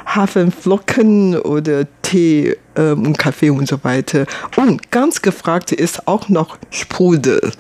Hafenflocken 0.07 1.37
oder 1.40 1.87
Tee 2.03 2.57
ähm, 2.77 3.05
und 3.05 3.19
Kaffee 3.19 3.51
und 3.51 3.66
so 3.66 3.83
weiter. 3.83 4.27
Und 4.55 4.92
ganz 4.92 5.23
gefragt 5.23 5.73
ist 5.73 6.07
auch 6.07 6.29
noch 6.29 6.57
Sprudel. 6.71 7.53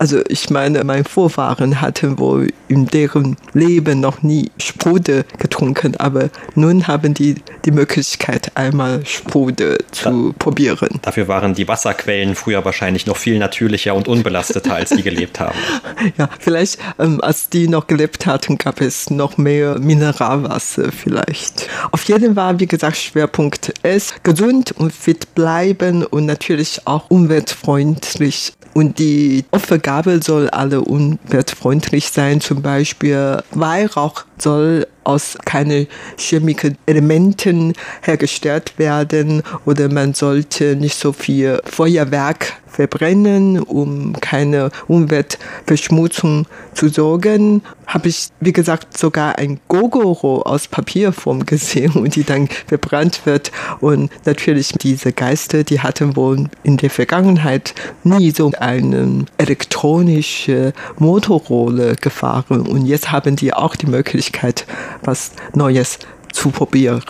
Also 0.00 0.22
ich 0.28 0.48
meine, 0.48 0.82
mein 0.82 1.04
Vorfahren 1.04 1.82
hatten 1.82 2.18
wohl 2.18 2.48
in 2.68 2.86
deren 2.86 3.36
Leben 3.52 4.00
noch 4.00 4.22
nie 4.22 4.50
Sprudel 4.56 5.26
getrunken, 5.38 5.94
aber 5.98 6.30
nun 6.54 6.86
haben 6.86 7.12
die 7.12 7.34
die 7.66 7.70
Möglichkeit, 7.70 8.50
einmal 8.54 9.04
Sprudel 9.04 9.76
zu 9.90 10.30
da, 10.30 10.38
probieren. 10.38 11.00
Dafür 11.02 11.28
waren 11.28 11.52
die 11.52 11.68
Wasserquellen 11.68 12.34
früher 12.34 12.64
wahrscheinlich 12.64 13.04
noch 13.04 13.18
viel 13.18 13.38
natürlicher 13.38 13.94
und 13.94 14.08
unbelasteter, 14.08 14.74
als 14.74 14.88
die 14.88 15.02
gelebt 15.02 15.38
haben. 15.38 15.58
Ja, 16.16 16.28
vielleicht 16.38 16.78
ähm, 16.98 17.20
als 17.20 17.50
die 17.50 17.68
noch 17.68 17.86
gelebt 17.86 18.24
hatten, 18.24 18.56
gab 18.56 18.80
es 18.80 19.10
noch 19.10 19.36
mehr 19.36 19.78
Mineralwasser 19.78 20.92
vielleicht. 20.92 21.68
Auf 21.90 22.04
jeden 22.04 22.36
Fall, 22.36 22.58
wie 22.58 22.66
gesagt, 22.66 22.96
Schwerpunkt 22.96 23.74
ist 23.82 24.24
gesund 24.24 24.72
und 24.72 24.92
fit 24.92 25.34
bleiben 25.34 26.04
und 26.04 26.24
natürlich 26.24 26.86
auch 26.86 27.10
umweltfreundlich 27.10 28.54
und 28.74 28.98
die 28.98 29.44
Opfergabe 29.50 30.20
soll 30.22 30.48
alle 30.50 30.80
umweltfreundlich 30.82 32.10
sein. 32.10 32.40
Zum 32.40 32.62
Beispiel 32.62 33.42
Weihrauch 33.50 34.24
soll 34.38 34.86
aus 35.04 35.38
keine 35.44 35.86
chemischen 36.16 36.76
Elementen 36.86 37.74
hergestellt 38.02 38.78
werden 38.78 39.42
oder 39.64 39.90
man 39.92 40.14
sollte 40.14 40.76
nicht 40.76 40.98
so 40.98 41.12
viel 41.12 41.60
Feuerwerk 41.64 42.60
verbrennen, 42.70 43.60
um 43.60 44.14
keine 44.20 44.70
Umweltverschmutzung 44.88 46.46
zu 46.72 46.88
sorgen. 46.88 47.62
Habe 47.86 48.08
ich, 48.08 48.28
wie 48.38 48.52
gesagt, 48.52 48.96
sogar 48.96 49.38
ein 49.38 49.60
Gogoro 49.68 50.42
aus 50.42 50.68
Papierform 50.68 51.44
gesehen 51.46 51.92
und 51.92 52.14
die 52.16 52.24
dann 52.24 52.48
verbrannt 52.66 53.26
wird. 53.26 53.50
Und 53.80 54.10
natürlich 54.24 54.72
diese 54.80 55.12
Geister, 55.12 55.64
die 55.64 55.80
hatten 55.80 56.16
wohl 56.16 56.48
in 56.62 56.76
der 56.76 56.90
Vergangenheit 56.90 57.74
nie 58.04 58.30
so 58.30 58.52
eine 58.58 59.26
elektronische 59.36 60.72
Motorrolle 60.98 61.96
gefahren. 61.96 62.60
Und 62.60 62.86
jetzt 62.86 63.10
haben 63.10 63.36
die 63.36 63.52
auch 63.52 63.76
die 63.76 63.86
Möglichkeit, 63.86 64.66
was 65.02 65.32
Neues 65.54 65.98
zu 66.32 66.50
probieren. 66.50 67.02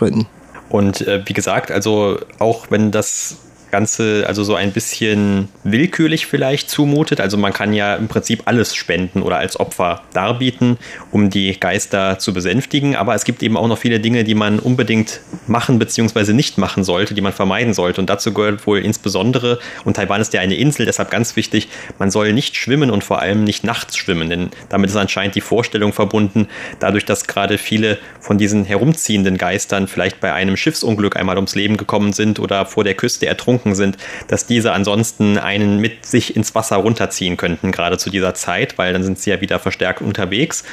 Und 0.69 1.01
äh, 1.01 1.21
wie 1.25 1.33
gesagt, 1.33 1.71
also 1.71 2.19
auch 2.39 2.67
wenn 2.69 2.91
das 2.91 3.37
Ganze 3.71 4.25
also 4.27 4.43
so 4.43 4.55
ein 4.55 4.71
bisschen 4.71 5.49
willkürlich 5.63 6.27
vielleicht 6.27 6.69
zumutet. 6.69 7.19
Also 7.21 7.37
man 7.37 7.53
kann 7.53 7.73
ja 7.73 7.95
im 7.95 8.07
Prinzip 8.07 8.43
alles 8.45 8.75
spenden 8.75 9.21
oder 9.21 9.37
als 9.37 9.59
Opfer 9.59 10.01
darbieten, 10.13 10.77
um 11.11 11.29
die 11.29 11.59
Geister 11.59 12.19
zu 12.19 12.33
besänftigen. 12.33 12.95
Aber 12.95 13.15
es 13.15 13.23
gibt 13.23 13.41
eben 13.43 13.57
auch 13.57 13.67
noch 13.67 13.77
viele 13.77 13.99
Dinge, 13.99 14.23
die 14.23 14.35
man 14.35 14.59
unbedingt 14.59 15.21
machen 15.47 15.79
bzw. 15.79 16.33
nicht 16.33 16.57
machen 16.57 16.83
sollte, 16.83 17.13
die 17.13 17.21
man 17.21 17.33
vermeiden 17.33 17.73
sollte. 17.73 18.01
Und 18.01 18.09
dazu 18.09 18.33
gehört 18.33 18.67
wohl 18.67 18.79
insbesondere, 18.79 19.59
und 19.85 19.95
Taiwan 19.95 20.21
ist 20.21 20.33
ja 20.33 20.41
eine 20.41 20.55
Insel, 20.55 20.85
deshalb 20.85 21.09
ganz 21.09 21.35
wichtig, 21.35 21.69
man 21.97 22.11
soll 22.11 22.33
nicht 22.33 22.55
schwimmen 22.55 22.91
und 22.91 23.03
vor 23.03 23.21
allem 23.21 23.43
nicht 23.43 23.63
nachts 23.63 23.97
schwimmen. 23.97 24.29
Denn 24.29 24.49
damit 24.69 24.89
ist 24.89 24.95
anscheinend 24.95 25.35
die 25.35 25.41
Vorstellung 25.41 25.93
verbunden, 25.93 26.47
dadurch, 26.79 27.05
dass 27.05 27.27
gerade 27.27 27.57
viele 27.57 27.97
von 28.19 28.37
diesen 28.37 28.65
herumziehenden 28.65 29.37
Geistern 29.37 29.87
vielleicht 29.87 30.19
bei 30.19 30.33
einem 30.33 30.57
Schiffsunglück 30.57 31.15
einmal 31.15 31.37
ums 31.37 31.55
Leben 31.55 31.77
gekommen 31.77 32.13
sind 32.13 32.39
oder 32.39 32.65
vor 32.65 32.83
der 32.83 32.95
Küste 32.95 33.27
ertrunken 33.27 33.60
ertrunken 33.61 33.75
sind, 33.75 33.97
dass 34.27 34.45
diese 34.45 34.73
ansonsten 34.73 35.37
einen 35.37 35.79
mit 35.79 36.05
sich 36.05 36.35
ins 36.35 36.55
Wasser 36.55 36.77
runterziehen 36.77 37.37
könnten, 37.37 37.71
gerade 37.71 37.97
zu 37.97 38.09
dieser 38.09 38.33
Zeit, 38.33 38.77
weil 38.77 38.93
dann 38.93 39.03
sind 39.03 39.19
sie 39.19 39.29
ja 39.29 39.41
wieder 39.41 39.59
verstärkt 39.59 40.01
unterwegs. 40.01 40.63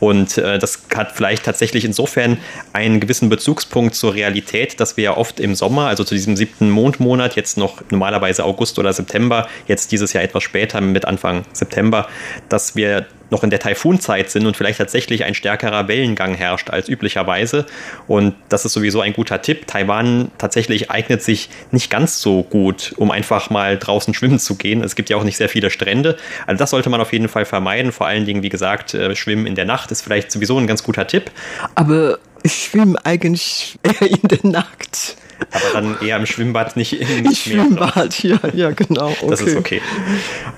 Und 0.00 0.38
äh, 0.38 0.58
das 0.58 0.84
hat 0.94 1.12
vielleicht 1.12 1.44
tatsächlich 1.44 1.84
insofern 1.84 2.38
einen 2.72 3.00
gewissen 3.00 3.28
Bezugspunkt 3.28 3.94
zur 3.94 4.14
Realität, 4.14 4.80
dass 4.80 4.96
wir 4.96 5.04
ja 5.04 5.16
oft 5.16 5.40
im 5.40 5.54
Sommer, 5.54 5.88
also 5.88 6.04
zu 6.04 6.14
diesem 6.14 6.36
siebten 6.36 6.70
Mondmonat, 6.70 7.36
jetzt 7.36 7.58
noch 7.58 7.82
normalerweise 7.90 8.44
August 8.44 8.78
oder 8.78 8.92
September, 8.92 9.48
jetzt 9.66 9.92
dieses 9.92 10.12
Jahr 10.12 10.22
etwas 10.22 10.42
später 10.42 10.80
mit 10.80 11.04
Anfang 11.04 11.44
September, 11.52 12.08
dass 12.48 12.76
wir 12.76 13.06
noch 13.30 13.42
in 13.42 13.50
der 13.50 13.58
Taifunzeit 13.58 14.30
sind 14.30 14.46
und 14.46 14.56
vielleicht 14.56 14.78
tatsächlich 14.78 15.24
ein 15.24 15.34
stärkerer 15.34 15.88
Wellengang 15.88 16.34
herrscht 16.34 16.70
als 16.70 16.88
üblicherweise. 16.88 17.66
Und 18.06 18.34
das 18.48 18.64
ist 18.64 18.72
sowieso 18.72 19.00
ein 19.00 19.12
guter 19.12 19.42
Tipp. 19.42 19.66
Taiwan 19.66 20.30
tatsächlich 20.38 20.90
eignet 20.90 21.22
sich 21.22 21.48
nicht 21.70 21.90
ganz 21.90 22.20
so 22.20 22.42
gut, 22.42 22.94
um 22.96 23.10
einfach 23.10 23.50
mal 23.50 23.78
draußen 23.78 24.14
schwimmen 24.14 24.38
zu 24.38 24.56
gehen. 24.56 24.82
Es 24.82 24.94
gibt 24.94 25.10
ja 25.10 25.16
auch 25.16 25.24
nicht 25.24 25.36
sehr 25.36 25.48
viele 25.48 25.70
Strände. 25.70 26.16
Also 26.46 26.58
das 26.58 26.70
sollte 26.70 26.90
man 26.90 27.00
auf 27.00 27.12
jeden 27.12 27.28
Fall 27.28 27.44
vermeiden. 27.44 27.92
Vor 27.92 28.06
allen 28.06 28.24
Dingen, 28.24 28.42
wie 28.42 28.48
gesagt, 28.48 28.94
äh, 28.94 29.14
Schwimmen 29.16 29.46
in 29.46 29.54
der 29.54 29.64
Nacht 29.64 29.90
ist 29.90 30.02
vielleicht 30.02 30.30
sowieso 30.30 30.58
ein 30.58 30.66
ganz 30.66 30.82
guter 30.82 31.06
Tipp. 31.06 31.30
Aber 31.74 32.18
ich 32.42 32.54
schwimme 32.54 32.96
eigentlich 33.04 33.78
eher 33.82 34.08
in 34.08 34.28
der 34.28 34.44
Nacht. 34.44 35.16
Aber 35.52 35.64
dann 35.72 35.96
eher 36.00 36.16
im 36.16 36.26
Schwimmbad, 36.26 36.76
nicht 36.76 37.00
im 37.00 37.22
Meer. 37.22 37.32
Schwimmbad, 37.32 38.22
ja, 38.22 38.38
ja, 38.54 38.70
genau. 38.70 39.08
Okay. 39.08 39.26
Das 39.28 39.40
ist 39.40 39.56
okay. 39.56 39.82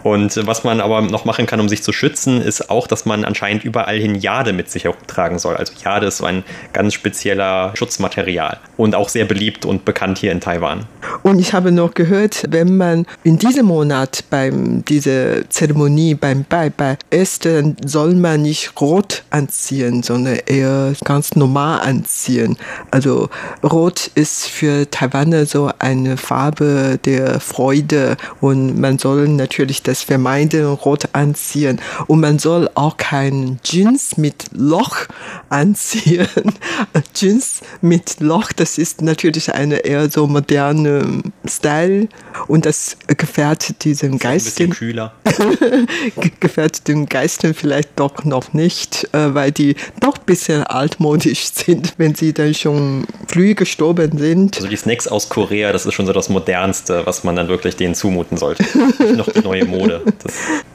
Und 0.03 0.37
äh, 0.37 0.47
was 0.47 0.64
man 0.64 0.81
aber 0.81 1.01
noch 1.03 1.25
machen 1.25 1.47
kann, 1.47 1.61
um 1.61 1.69
sich 1.69 1.83
zu 1.83 1.93
schützen, 1.93 2.41
ist 2.41 2.71
auch, 2.71 2.87
dass 2.87 3.05
man 3.05 3.25
anscheinend 3.25 3.64
überall 3.64 3.99
hin 3.99 4.14
Jade 4.14 4.53
mit 4.53 4.71
sich 4.71 4.85
herumtragen 4.85 5.38
soll. 5.38 5.57
Also 5.57 5.73
Jade 5.83 6.07
ist 6.07 6.19
so 6.19 6.25
ein 6.25 6.45
ganz 6.73 6.95
spezieller 6.95 7.73
Schutzmaterial 7.77 8.59
und 8.79 8.95
auch 8.95 9.11
sehr 9.11 9.27
beliebt 9.27 9.67
und 9.67 9.85
bekannt 9.85 10.19
hier 10.19 10.33
in 10.33 10.41
Taiwan. 10.41 10.87
Und 11.23 11.41
ich 11.41 11.53
habe 11.53 11.73
noch 11.73 11.95
gehört, 11.95 12.45
wenn 12.49 12.77
man 12.77 13.07
in 13.25 13.38
diesem 13.38 13.67
Monat 13.67 14.25
beim 14.31 14.85
dieser 14.85 15.51
Zeremonie 15.51 16.14
beim 16.14 16.45
Bai 16.49 16.71
Bai 16.71 16.97
ist, 17.11 17.45
dann 17.45 17.77
soll 17.85 18.14
man 18.14 18.43
nicht 18.43 18.81
rot 18.81 19.25
anziehen, 19.31 20.03
sondern 20.03 20.38
eher 20.47 20.95
ganz 21.05 21.35
normal 21.35 21.81
anziehen. 21.81 22.57
Also 22.91 23.29
rot 23.64 24.11
ist 24.14 24.47
für 24.47 24.88
Taiwaner 24.88 25.45
so 25.45 25.71
eine 25.81 26.17
Farbe 26.17 26.99
der 27.05 27.41
Freude 27.41 28.17
und 28.41 28.79
man 28.79 28.99
soll 28.99 29.29
natürlich 29.29 29.83
das 29.83 30.03
vermeiden, 30.03 30.64
rot 30.67 31.09
anziehen 31.12 31.81
und 32.07 32.21
man 32.21 32.38
soll 32.38 32.71
auch 32.77 32.97
kein 32.97 33.59
Jeans 33.64 34.17
mit 34.17 34.45
Loch 34.53 34.99
anziehen. 35.49 36.29
Jeans 37.12 37.61
mit 37.81 38.21
Loch, 38.21 38.53
das 38.53 38.67
ist 38.76 39.00
natürlich 39.00 39.54
eine 39.54 39.76
eher 39.78 40.11
so 40.11 40.26
moderne 40.26 41.22
Style 41.46 42.09
und 42.48 42.66
das 42.66 42.96
gefährdet 43.07 43.85
diesen 43.85 44.18
Geisten. 44.18 44.64
Ein 44.64 44.70
kühler. 44.70 45.14
gefährdet 46.40 46.88
den 46.88 47.07
Geisten 47.07 47.54
vielleicht 47.54 47.98
doch 47.98 48.24
noch 48.24 48.52
nicht, 48.52 49.09
äh, 49.12 49.33
weil 49.35 49.52
die 49.52 49.76
doch 50.00 50.18
ein 50.18 50.24
bisschen 50.26 50.64
altmodisch 50.64 51.50
sind, 51.52 51.94
wenn 51.96 52.14
sie 52.14 52.33
dann 52.33 52.54
schon 52.54 53.07
früh 53.28 53.54
gestorben 53.54 54.18
sind. 54.18 54.57
Also 54.57 54.68
die 54.68 54.76
Snacks 54.76 55.07
aus 55.07 55.28
Korea, 55.28 55.72
das 55.72 55.87
ist 55.87 55.94
schon 55.94 56.07
so 56.07 56.12
das 56.12 56.28
Modernste, 56.28 57.07
was 57.07 57.24
man 57.24 57.37
dann 57.37 57.48
wirklich 57.48 57.76
denen 57.76 57.94
zumuten 57.94 58.37
sollte. 58.37 58.64
Nicht 58.64 59.16
noch 59.16 59.31
die 59.31 59.40
neue 59.40 59.64
Mode. 59.64 60.02
Das, 60.22 60.35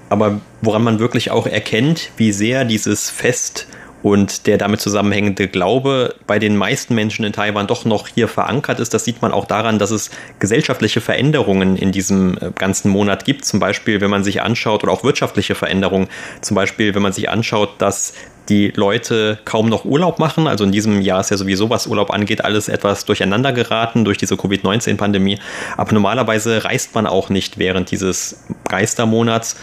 aber 0.09 0.41
woran 0.61 0.83
man 0.83 0.99
wirklich 0.99 1.31
auch 1.31 1.47
erkennt, 1.47 2.11
wie 2.17 2.31
sehr 2.31 2.65
dieses 2.65 3.09
Fest 3.09 3.67
und 4.03 4.47
der 4.47 4.57
damit 4.57 4.81
zusammenhängende 4.81 5.47
Glaube 5.47 6.13
bei 6.27 6.37
den 6.37 6.57
meisten 6.57 6.93
Menschen 6.93 7.25
in 7.25 7.33
Taiwan 7.33 7.67
doch 7.67 7.85
noch 7.85 8.07
hier 8.09 8.27
verankert 8.27 8.79
ist. 8.81 8.93
Das 8.93 9.05
sieht 9.05 9.21
man 9.21 9.31
auch 9.31 9.45
daran, 9.45 9.79
dass 9.79 9.91
es 9.91 10.11
gesellschaftliche 10.39 11.01
Veränderungen 11.01 11.77
in 11.77 11.91
diesem 11.93 12.37
äh, 12.37 12.51
ganzen 12.51 12.89
Monat 12.89 13.23
gibt. 13.23 13.45
Zum 13.45 13.59
Beispiel, 13.59 14.01
wenn 14.01 14.11
man 14.11 14.23
sich 14.23 14.41
anschaut, 14.41 14.83
oder 14.83 14.91
auch 14.91 15.03
wirtschaftliche 15.05 15.55
Veränderungen. 15.55 16.09
Zum 16.41 16.55
Beispiel, 16.55 16.93
wenn 16.93 17.01
man 17.01 17.13
sich 17.13 17.29
anschaut, 17.29 17.69
dass 17.79 18.13
die 18.49 18.73
Leute 18.75 19.39
kaum 19.45 19.69
noch 19.69 19.85
Urlaub 19.85 20.19
machen. 20.19 20.47
Also 20.47 20.63
in 20.63 20.71
diesem 20.71 21.01
Jahr 21.01 21.21
ist 21.21 21.31
ja 21.31 21.37
sowieso, 21.37 21.69
was 21.69 21.87
Urlaub 21.87 22.11
angeht, 22.11 22.43
alles 22.43 22.67
etwas 22.67 23.05
durcheinander 23.05 23.53
geraten 23.53 24.05
durch 24.05 24.17
diese 24.17 24.35
Covid-19-Pandemie. 24.35 25.39
Aber 25.77 25.93
normalerweise 25.93 26.63
reist 26.63 26.93
man 26.95 27.07
auch 27.07 27.29
nicht 27.29 27.57
während 27.57 27.91
dieses 27.91 28.43
Geistermonats 28.67 29.55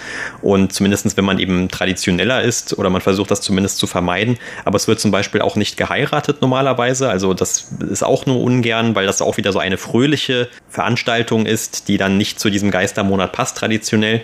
und 0.43 0.73
zumindest 0.73 1.17
wenn 1.17 1.25
man 1.25 1.39
eben 1.39 1.69
traditioneller 1.69 2.43
ist 2.43 2.79
oder 2.79 2.91
man 2.91 3.01
versucht 3.01 3.31
das 3.31 3.41
zumindest 3.41 3.79
zu 3.79 3.87
vermeiden. 3.87 4.39
Aber 4.65 4.77
es 4.77 4.89
wird 4.89 5.01
zum 5.01 5.11
Beispiel 5.11 5.43
auch 5.43 5.57
nicht 5.57 5.77
geheiratet 5.77 6.41
normalerweise. 6.41 7.09
Also 7.09 7.35
das 7.35 7.69
ist 7.91 8.03
auch 8.03 8.27
nur 8.27 8.41
ungern, 8.41 8.95
weil 8.95 9.07
das 9.07 9.23
auch 9.23 9.37
wieder 9.37 9.53
so 9.53 9.59
eine 9.59 9.79
fröhliche 9.79 10.49
Veranstaltung 10.69 11.47
ist, 11.47 11.89
die 11.89 11.99
dann 11.99 12.17
nicht 12.17 12.41
zu 12.41 12.51
diesem 12.51 12.71
Geistermonat 12.71 13.33
passt 13.33 13.57
traditionell. 13.59 14.23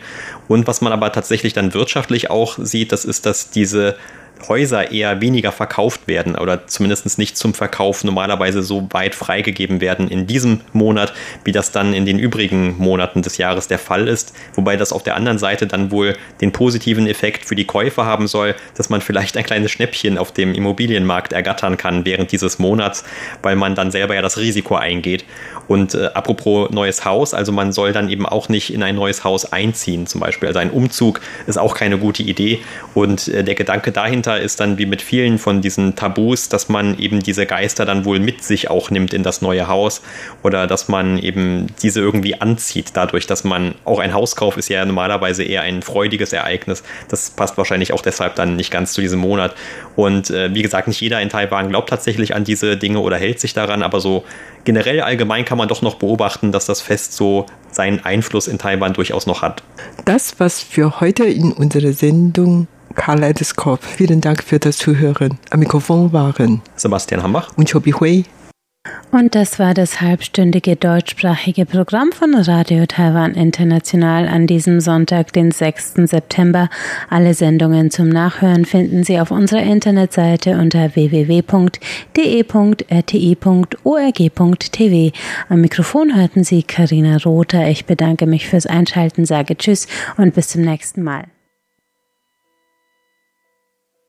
Und 0.49 0.67
was 0.67 0.81
man 0.81 0.93
aber 0.93 1.13
tatsächlich 1.13 1.53
dann 1.53 1.75
wirtschaftlich 1.75 2.31
auch 2.31 2.57
sieht, 2.59 2.93
das 2.93 3.05
ist, 3.05 3.27
dass 3.27 3.51
diese 3.51 3.97
Häuser 4.49 4.91
eher 4.91 5.21
weniger 5.21 5.53
verkauft 5.53 6.07
werden 6.07 6.37
oder 6.37 6.67
zumindest 6.67 7.19
nicht 7.19 7.37
zum 7.37 7.55
Verkauf 7.55 8.05
normalerweise 8.05 8.63
so 8.63 8.89
weit 8.91 9.15
freigegeben 9.15 9.81
werden 9.81 10.09
in 10.09 10.27
diesem 10.27 10.61
Monat, 10.73 11.13
wie 11.45 11.53
das 11.53 11.73
dann 11.73 11.93
in 11.93 12.07
den 12.07 12.19
übrigen 12.19 12.77
Monaten 12.79 13.23
des 13.23 13.39
Jahres 13.39 13.69
der 13.69 13.79
Fall 13.79 14.09
ist. 14.09 14.33
Wobei 14.55 14.77
das 14.77 14.93
auf 14.93 15.03
der 15.03 15.17
anderen 15.17 15.39
Seite 15.39 15.67
dann 15.67 15.91
wohl 15.91 16.17
den 16.41 16.53
positiven 16.53 17.07
Effekt 17.07 17.45
für 17.45 17.55
die 17.55 17.65
Käufer 17.65 18.05
haben 18.05 18.27
soll, 18.27 18.55
dass 18.77 18.89
man 18.89 19.01
vielleicht 19.01 19.37
ein 19.37 19.45
kleines 19.45 19.71
Schnäppchen 19.71 20.19
auf 20.19 20.33
dem 20.33 20.55
Immobilienmarkt 20.55 21.33
ergattern 21.33 21.77
kann 21.77 22.05
während 22.05 22.33
dieses 22.33 22.59
Monats, 22.59 23.05
weil 23.43 23.57
man 23.57 23.75
dann 23.75 23.91
selber 23.91 24.15
ja 24.15 24.23
das 24.23 24.39
Risiko 24.39 24.77
eingeht. 24.77 25.25
Und 25.69 25.95
äh, 25.95 26.11
apropos 26.15 26.71
neues 26.71 27.05
Haus, 27.05 27.35
also 27.35 27.53
man 27.53 27.73
soll 27.73 27.93
dann 27.93 28.09
eben 28.09 28.27
auch 28.27 28.49
nicht 28.49 28.73
in 28.73 28.83
ein 28.83 28.95
neues 28.95 29.25
Haus 29.25 29.53
einziehen 29.53 30.07
zum 30.07 30.21
Beispiel. 30.21 30.49
Also 30.49 30.61
ein 30.61 30.71
Umzug 30.71 31.21
ist 31.47 31.59
auch 31.59 31.75
keine 31.75 31.99
gute 31.99 32.23
Idee. 32.23 32.61
Und 32.95 33.29
äh, 33.29 33.43
der 33.43 33.55
Gedanke 33.55 33.93
dahinter 33.93 34.36
Ist 34.41 34.61
dann 34.61 34.79
wie 34.79 34.87
mit 34.87 35.03
vielen 35.03 35.39
von 35.39 35.61
diesen 35.61 35.97
Tabus, 35.97 36.49
dass 36.49 36.69
man 36.69 36.99
eben 36.99 37.21
diese 37.23 37.47
Geister 37.47 37.85
dann 37.85 38.05
wohl 38.05 38.19
mit 38.19 38.43
sich 38.43 38.71
auch 38.71 38.91
nimmt 38.91 39.15
in 39.15 39.23
das 39.23 39.43
neue 39.43 39.69
Haus 39.69 40.03
oder 40.43 40.67
dass 40.67 40.89
man 40.89 41.19
eben 41.19 41.67
diese 41.83 42.01
irgendwie 42.01 42.41
anzieht, 42.41 42.91
dadurch, 42.95 43.27
dass 43.27 43.45
man 43.45 43.75
auch 43.85 43.99
ein 43.99 44.15
Hauskauf 44.15 44.57
ist 44.57 44.69
ja 44.69 44.85
normalerweise 44.85 45.45
eher 45.45 45.63
ein 45.63 45.83
freudiges 45.83 46.33
Ereignis. 46.33 46.83
Das 47.09 47.31
passt 47.31 47.59
wahrscheinlich 47.59 47.93
auch 47.93 48.03
deshalb 48.03 48.35
dann 48.37 48.57
nicht 48.57 48.71
ganz 48.71 48.93
zu 48.93 49.01
diesem 49.01 49.21
Monat. 49.21 49.55
Und 49.97 50.31
äh, 50.31 50.55
wie 50.55 50.63
gesagt, 50.63 50.89
nicht 50.89 51.01
jeder 51.01 51.21
in 51.21 51.29
Taiwan 51.29 51.69
glaubt 51.69 51.89
tatsächlich 51.91 52.35
an 52.35 52.45
diese 52.45 52.77
Dinge 52.77 53.01
oder 53.01 53.17
hält 53.17 53.41
sich 53.41 53.55
daran, 53.55 53.83
aber 53.83 54.01
so 54.01 54.25
generell 54.65 55.01
allgemein 55.01 55.45
kann 55.45 55.59
man 55.59 55.69
doch 55.69 55.83
noch 55.83 55.95
beobachten, 55.95 56.53
dass 56.53 56.67
das 56.67 56.81
Fest 56.81 57.15
so 57.15 57.47
seinen 57.71 58.05
Einfluss 58.05 58.49
in 58.49 58.59
Taiwan 58.59 58.93
durchaus 58.93 59.27
noch 59.27 59.43
hat. 59.43 59.63
Das, 60.05 60.39
was 60.39 60.61
für 60.61 61.01
heute 61.01 61.25
in 61.25 61.53
unserer 61.53 61.93
Sendung 61.93 62.69
Karl 62.95 63.23
Eideskopf. 63.25 63.87
Vielen 63.87 64.21
Dank 64.21 64.43
für 64.43 64.59
das 64.59 64.79
Zuhören. 64.79 65.39
Am 65.51 65.61
Mikrofon 65.61 66.13
waren 66.13 66.63
Sebastian 66.77 67.23
Hambach 67.23 67.57
und 67.57 67.71
Chobi 67.71 67.93
Hui. 67.93 68.25
Und 69.13 69.35
das 69.35 69.59
war 69.59 69.73
das 69.73 70.01
halbstündige 70.01 70.77
deutschsprachige 70.77 71.65
Programm 71.65 72.13
von 72.13 72.35
Radio 72.35 72.87
Taiwan 72.87 73.35
International 73.35 74.29
an 74.29 74.47
diesem 74.47 74.81
Sonntag, 74.81 75.33
den 75.33 75.51
6. 75.53 75.95
September. 76.05 76.69
Alle 77.09 77.35
Sendungen 77.35 77.91
zum 77.91 78.09
Nachhören 78.09 78.65
finden 78.65 79.05
Sie 79.05 79.21
auf 79.21 79.31
unserer 79.31 79.63
Internetseite 79.63 80.59
unter 80.59 80.95
www.de.rti.org.tv. 80.95 81.97
Am 85.49 85.61
Mikrofon 85.61 86.15
hörten 86.15 86.45
Sie 86.45 86.63
Karina 86.63 87.17
Rother. 87.19 87.69
Ich 87.69 87.87
bedanke 87.87 88.27
mich 88.27 88.49
fürs 88.49 88.67
Einschalten, 88.67 89.25
sage 89.25 89.57
Tschüss 89.57 89.87
und 90.17 90.35
bis 90.35 90.49
zum 90.49 90.63
nächsten 90.63 91.03
Mal. 91.03 91.25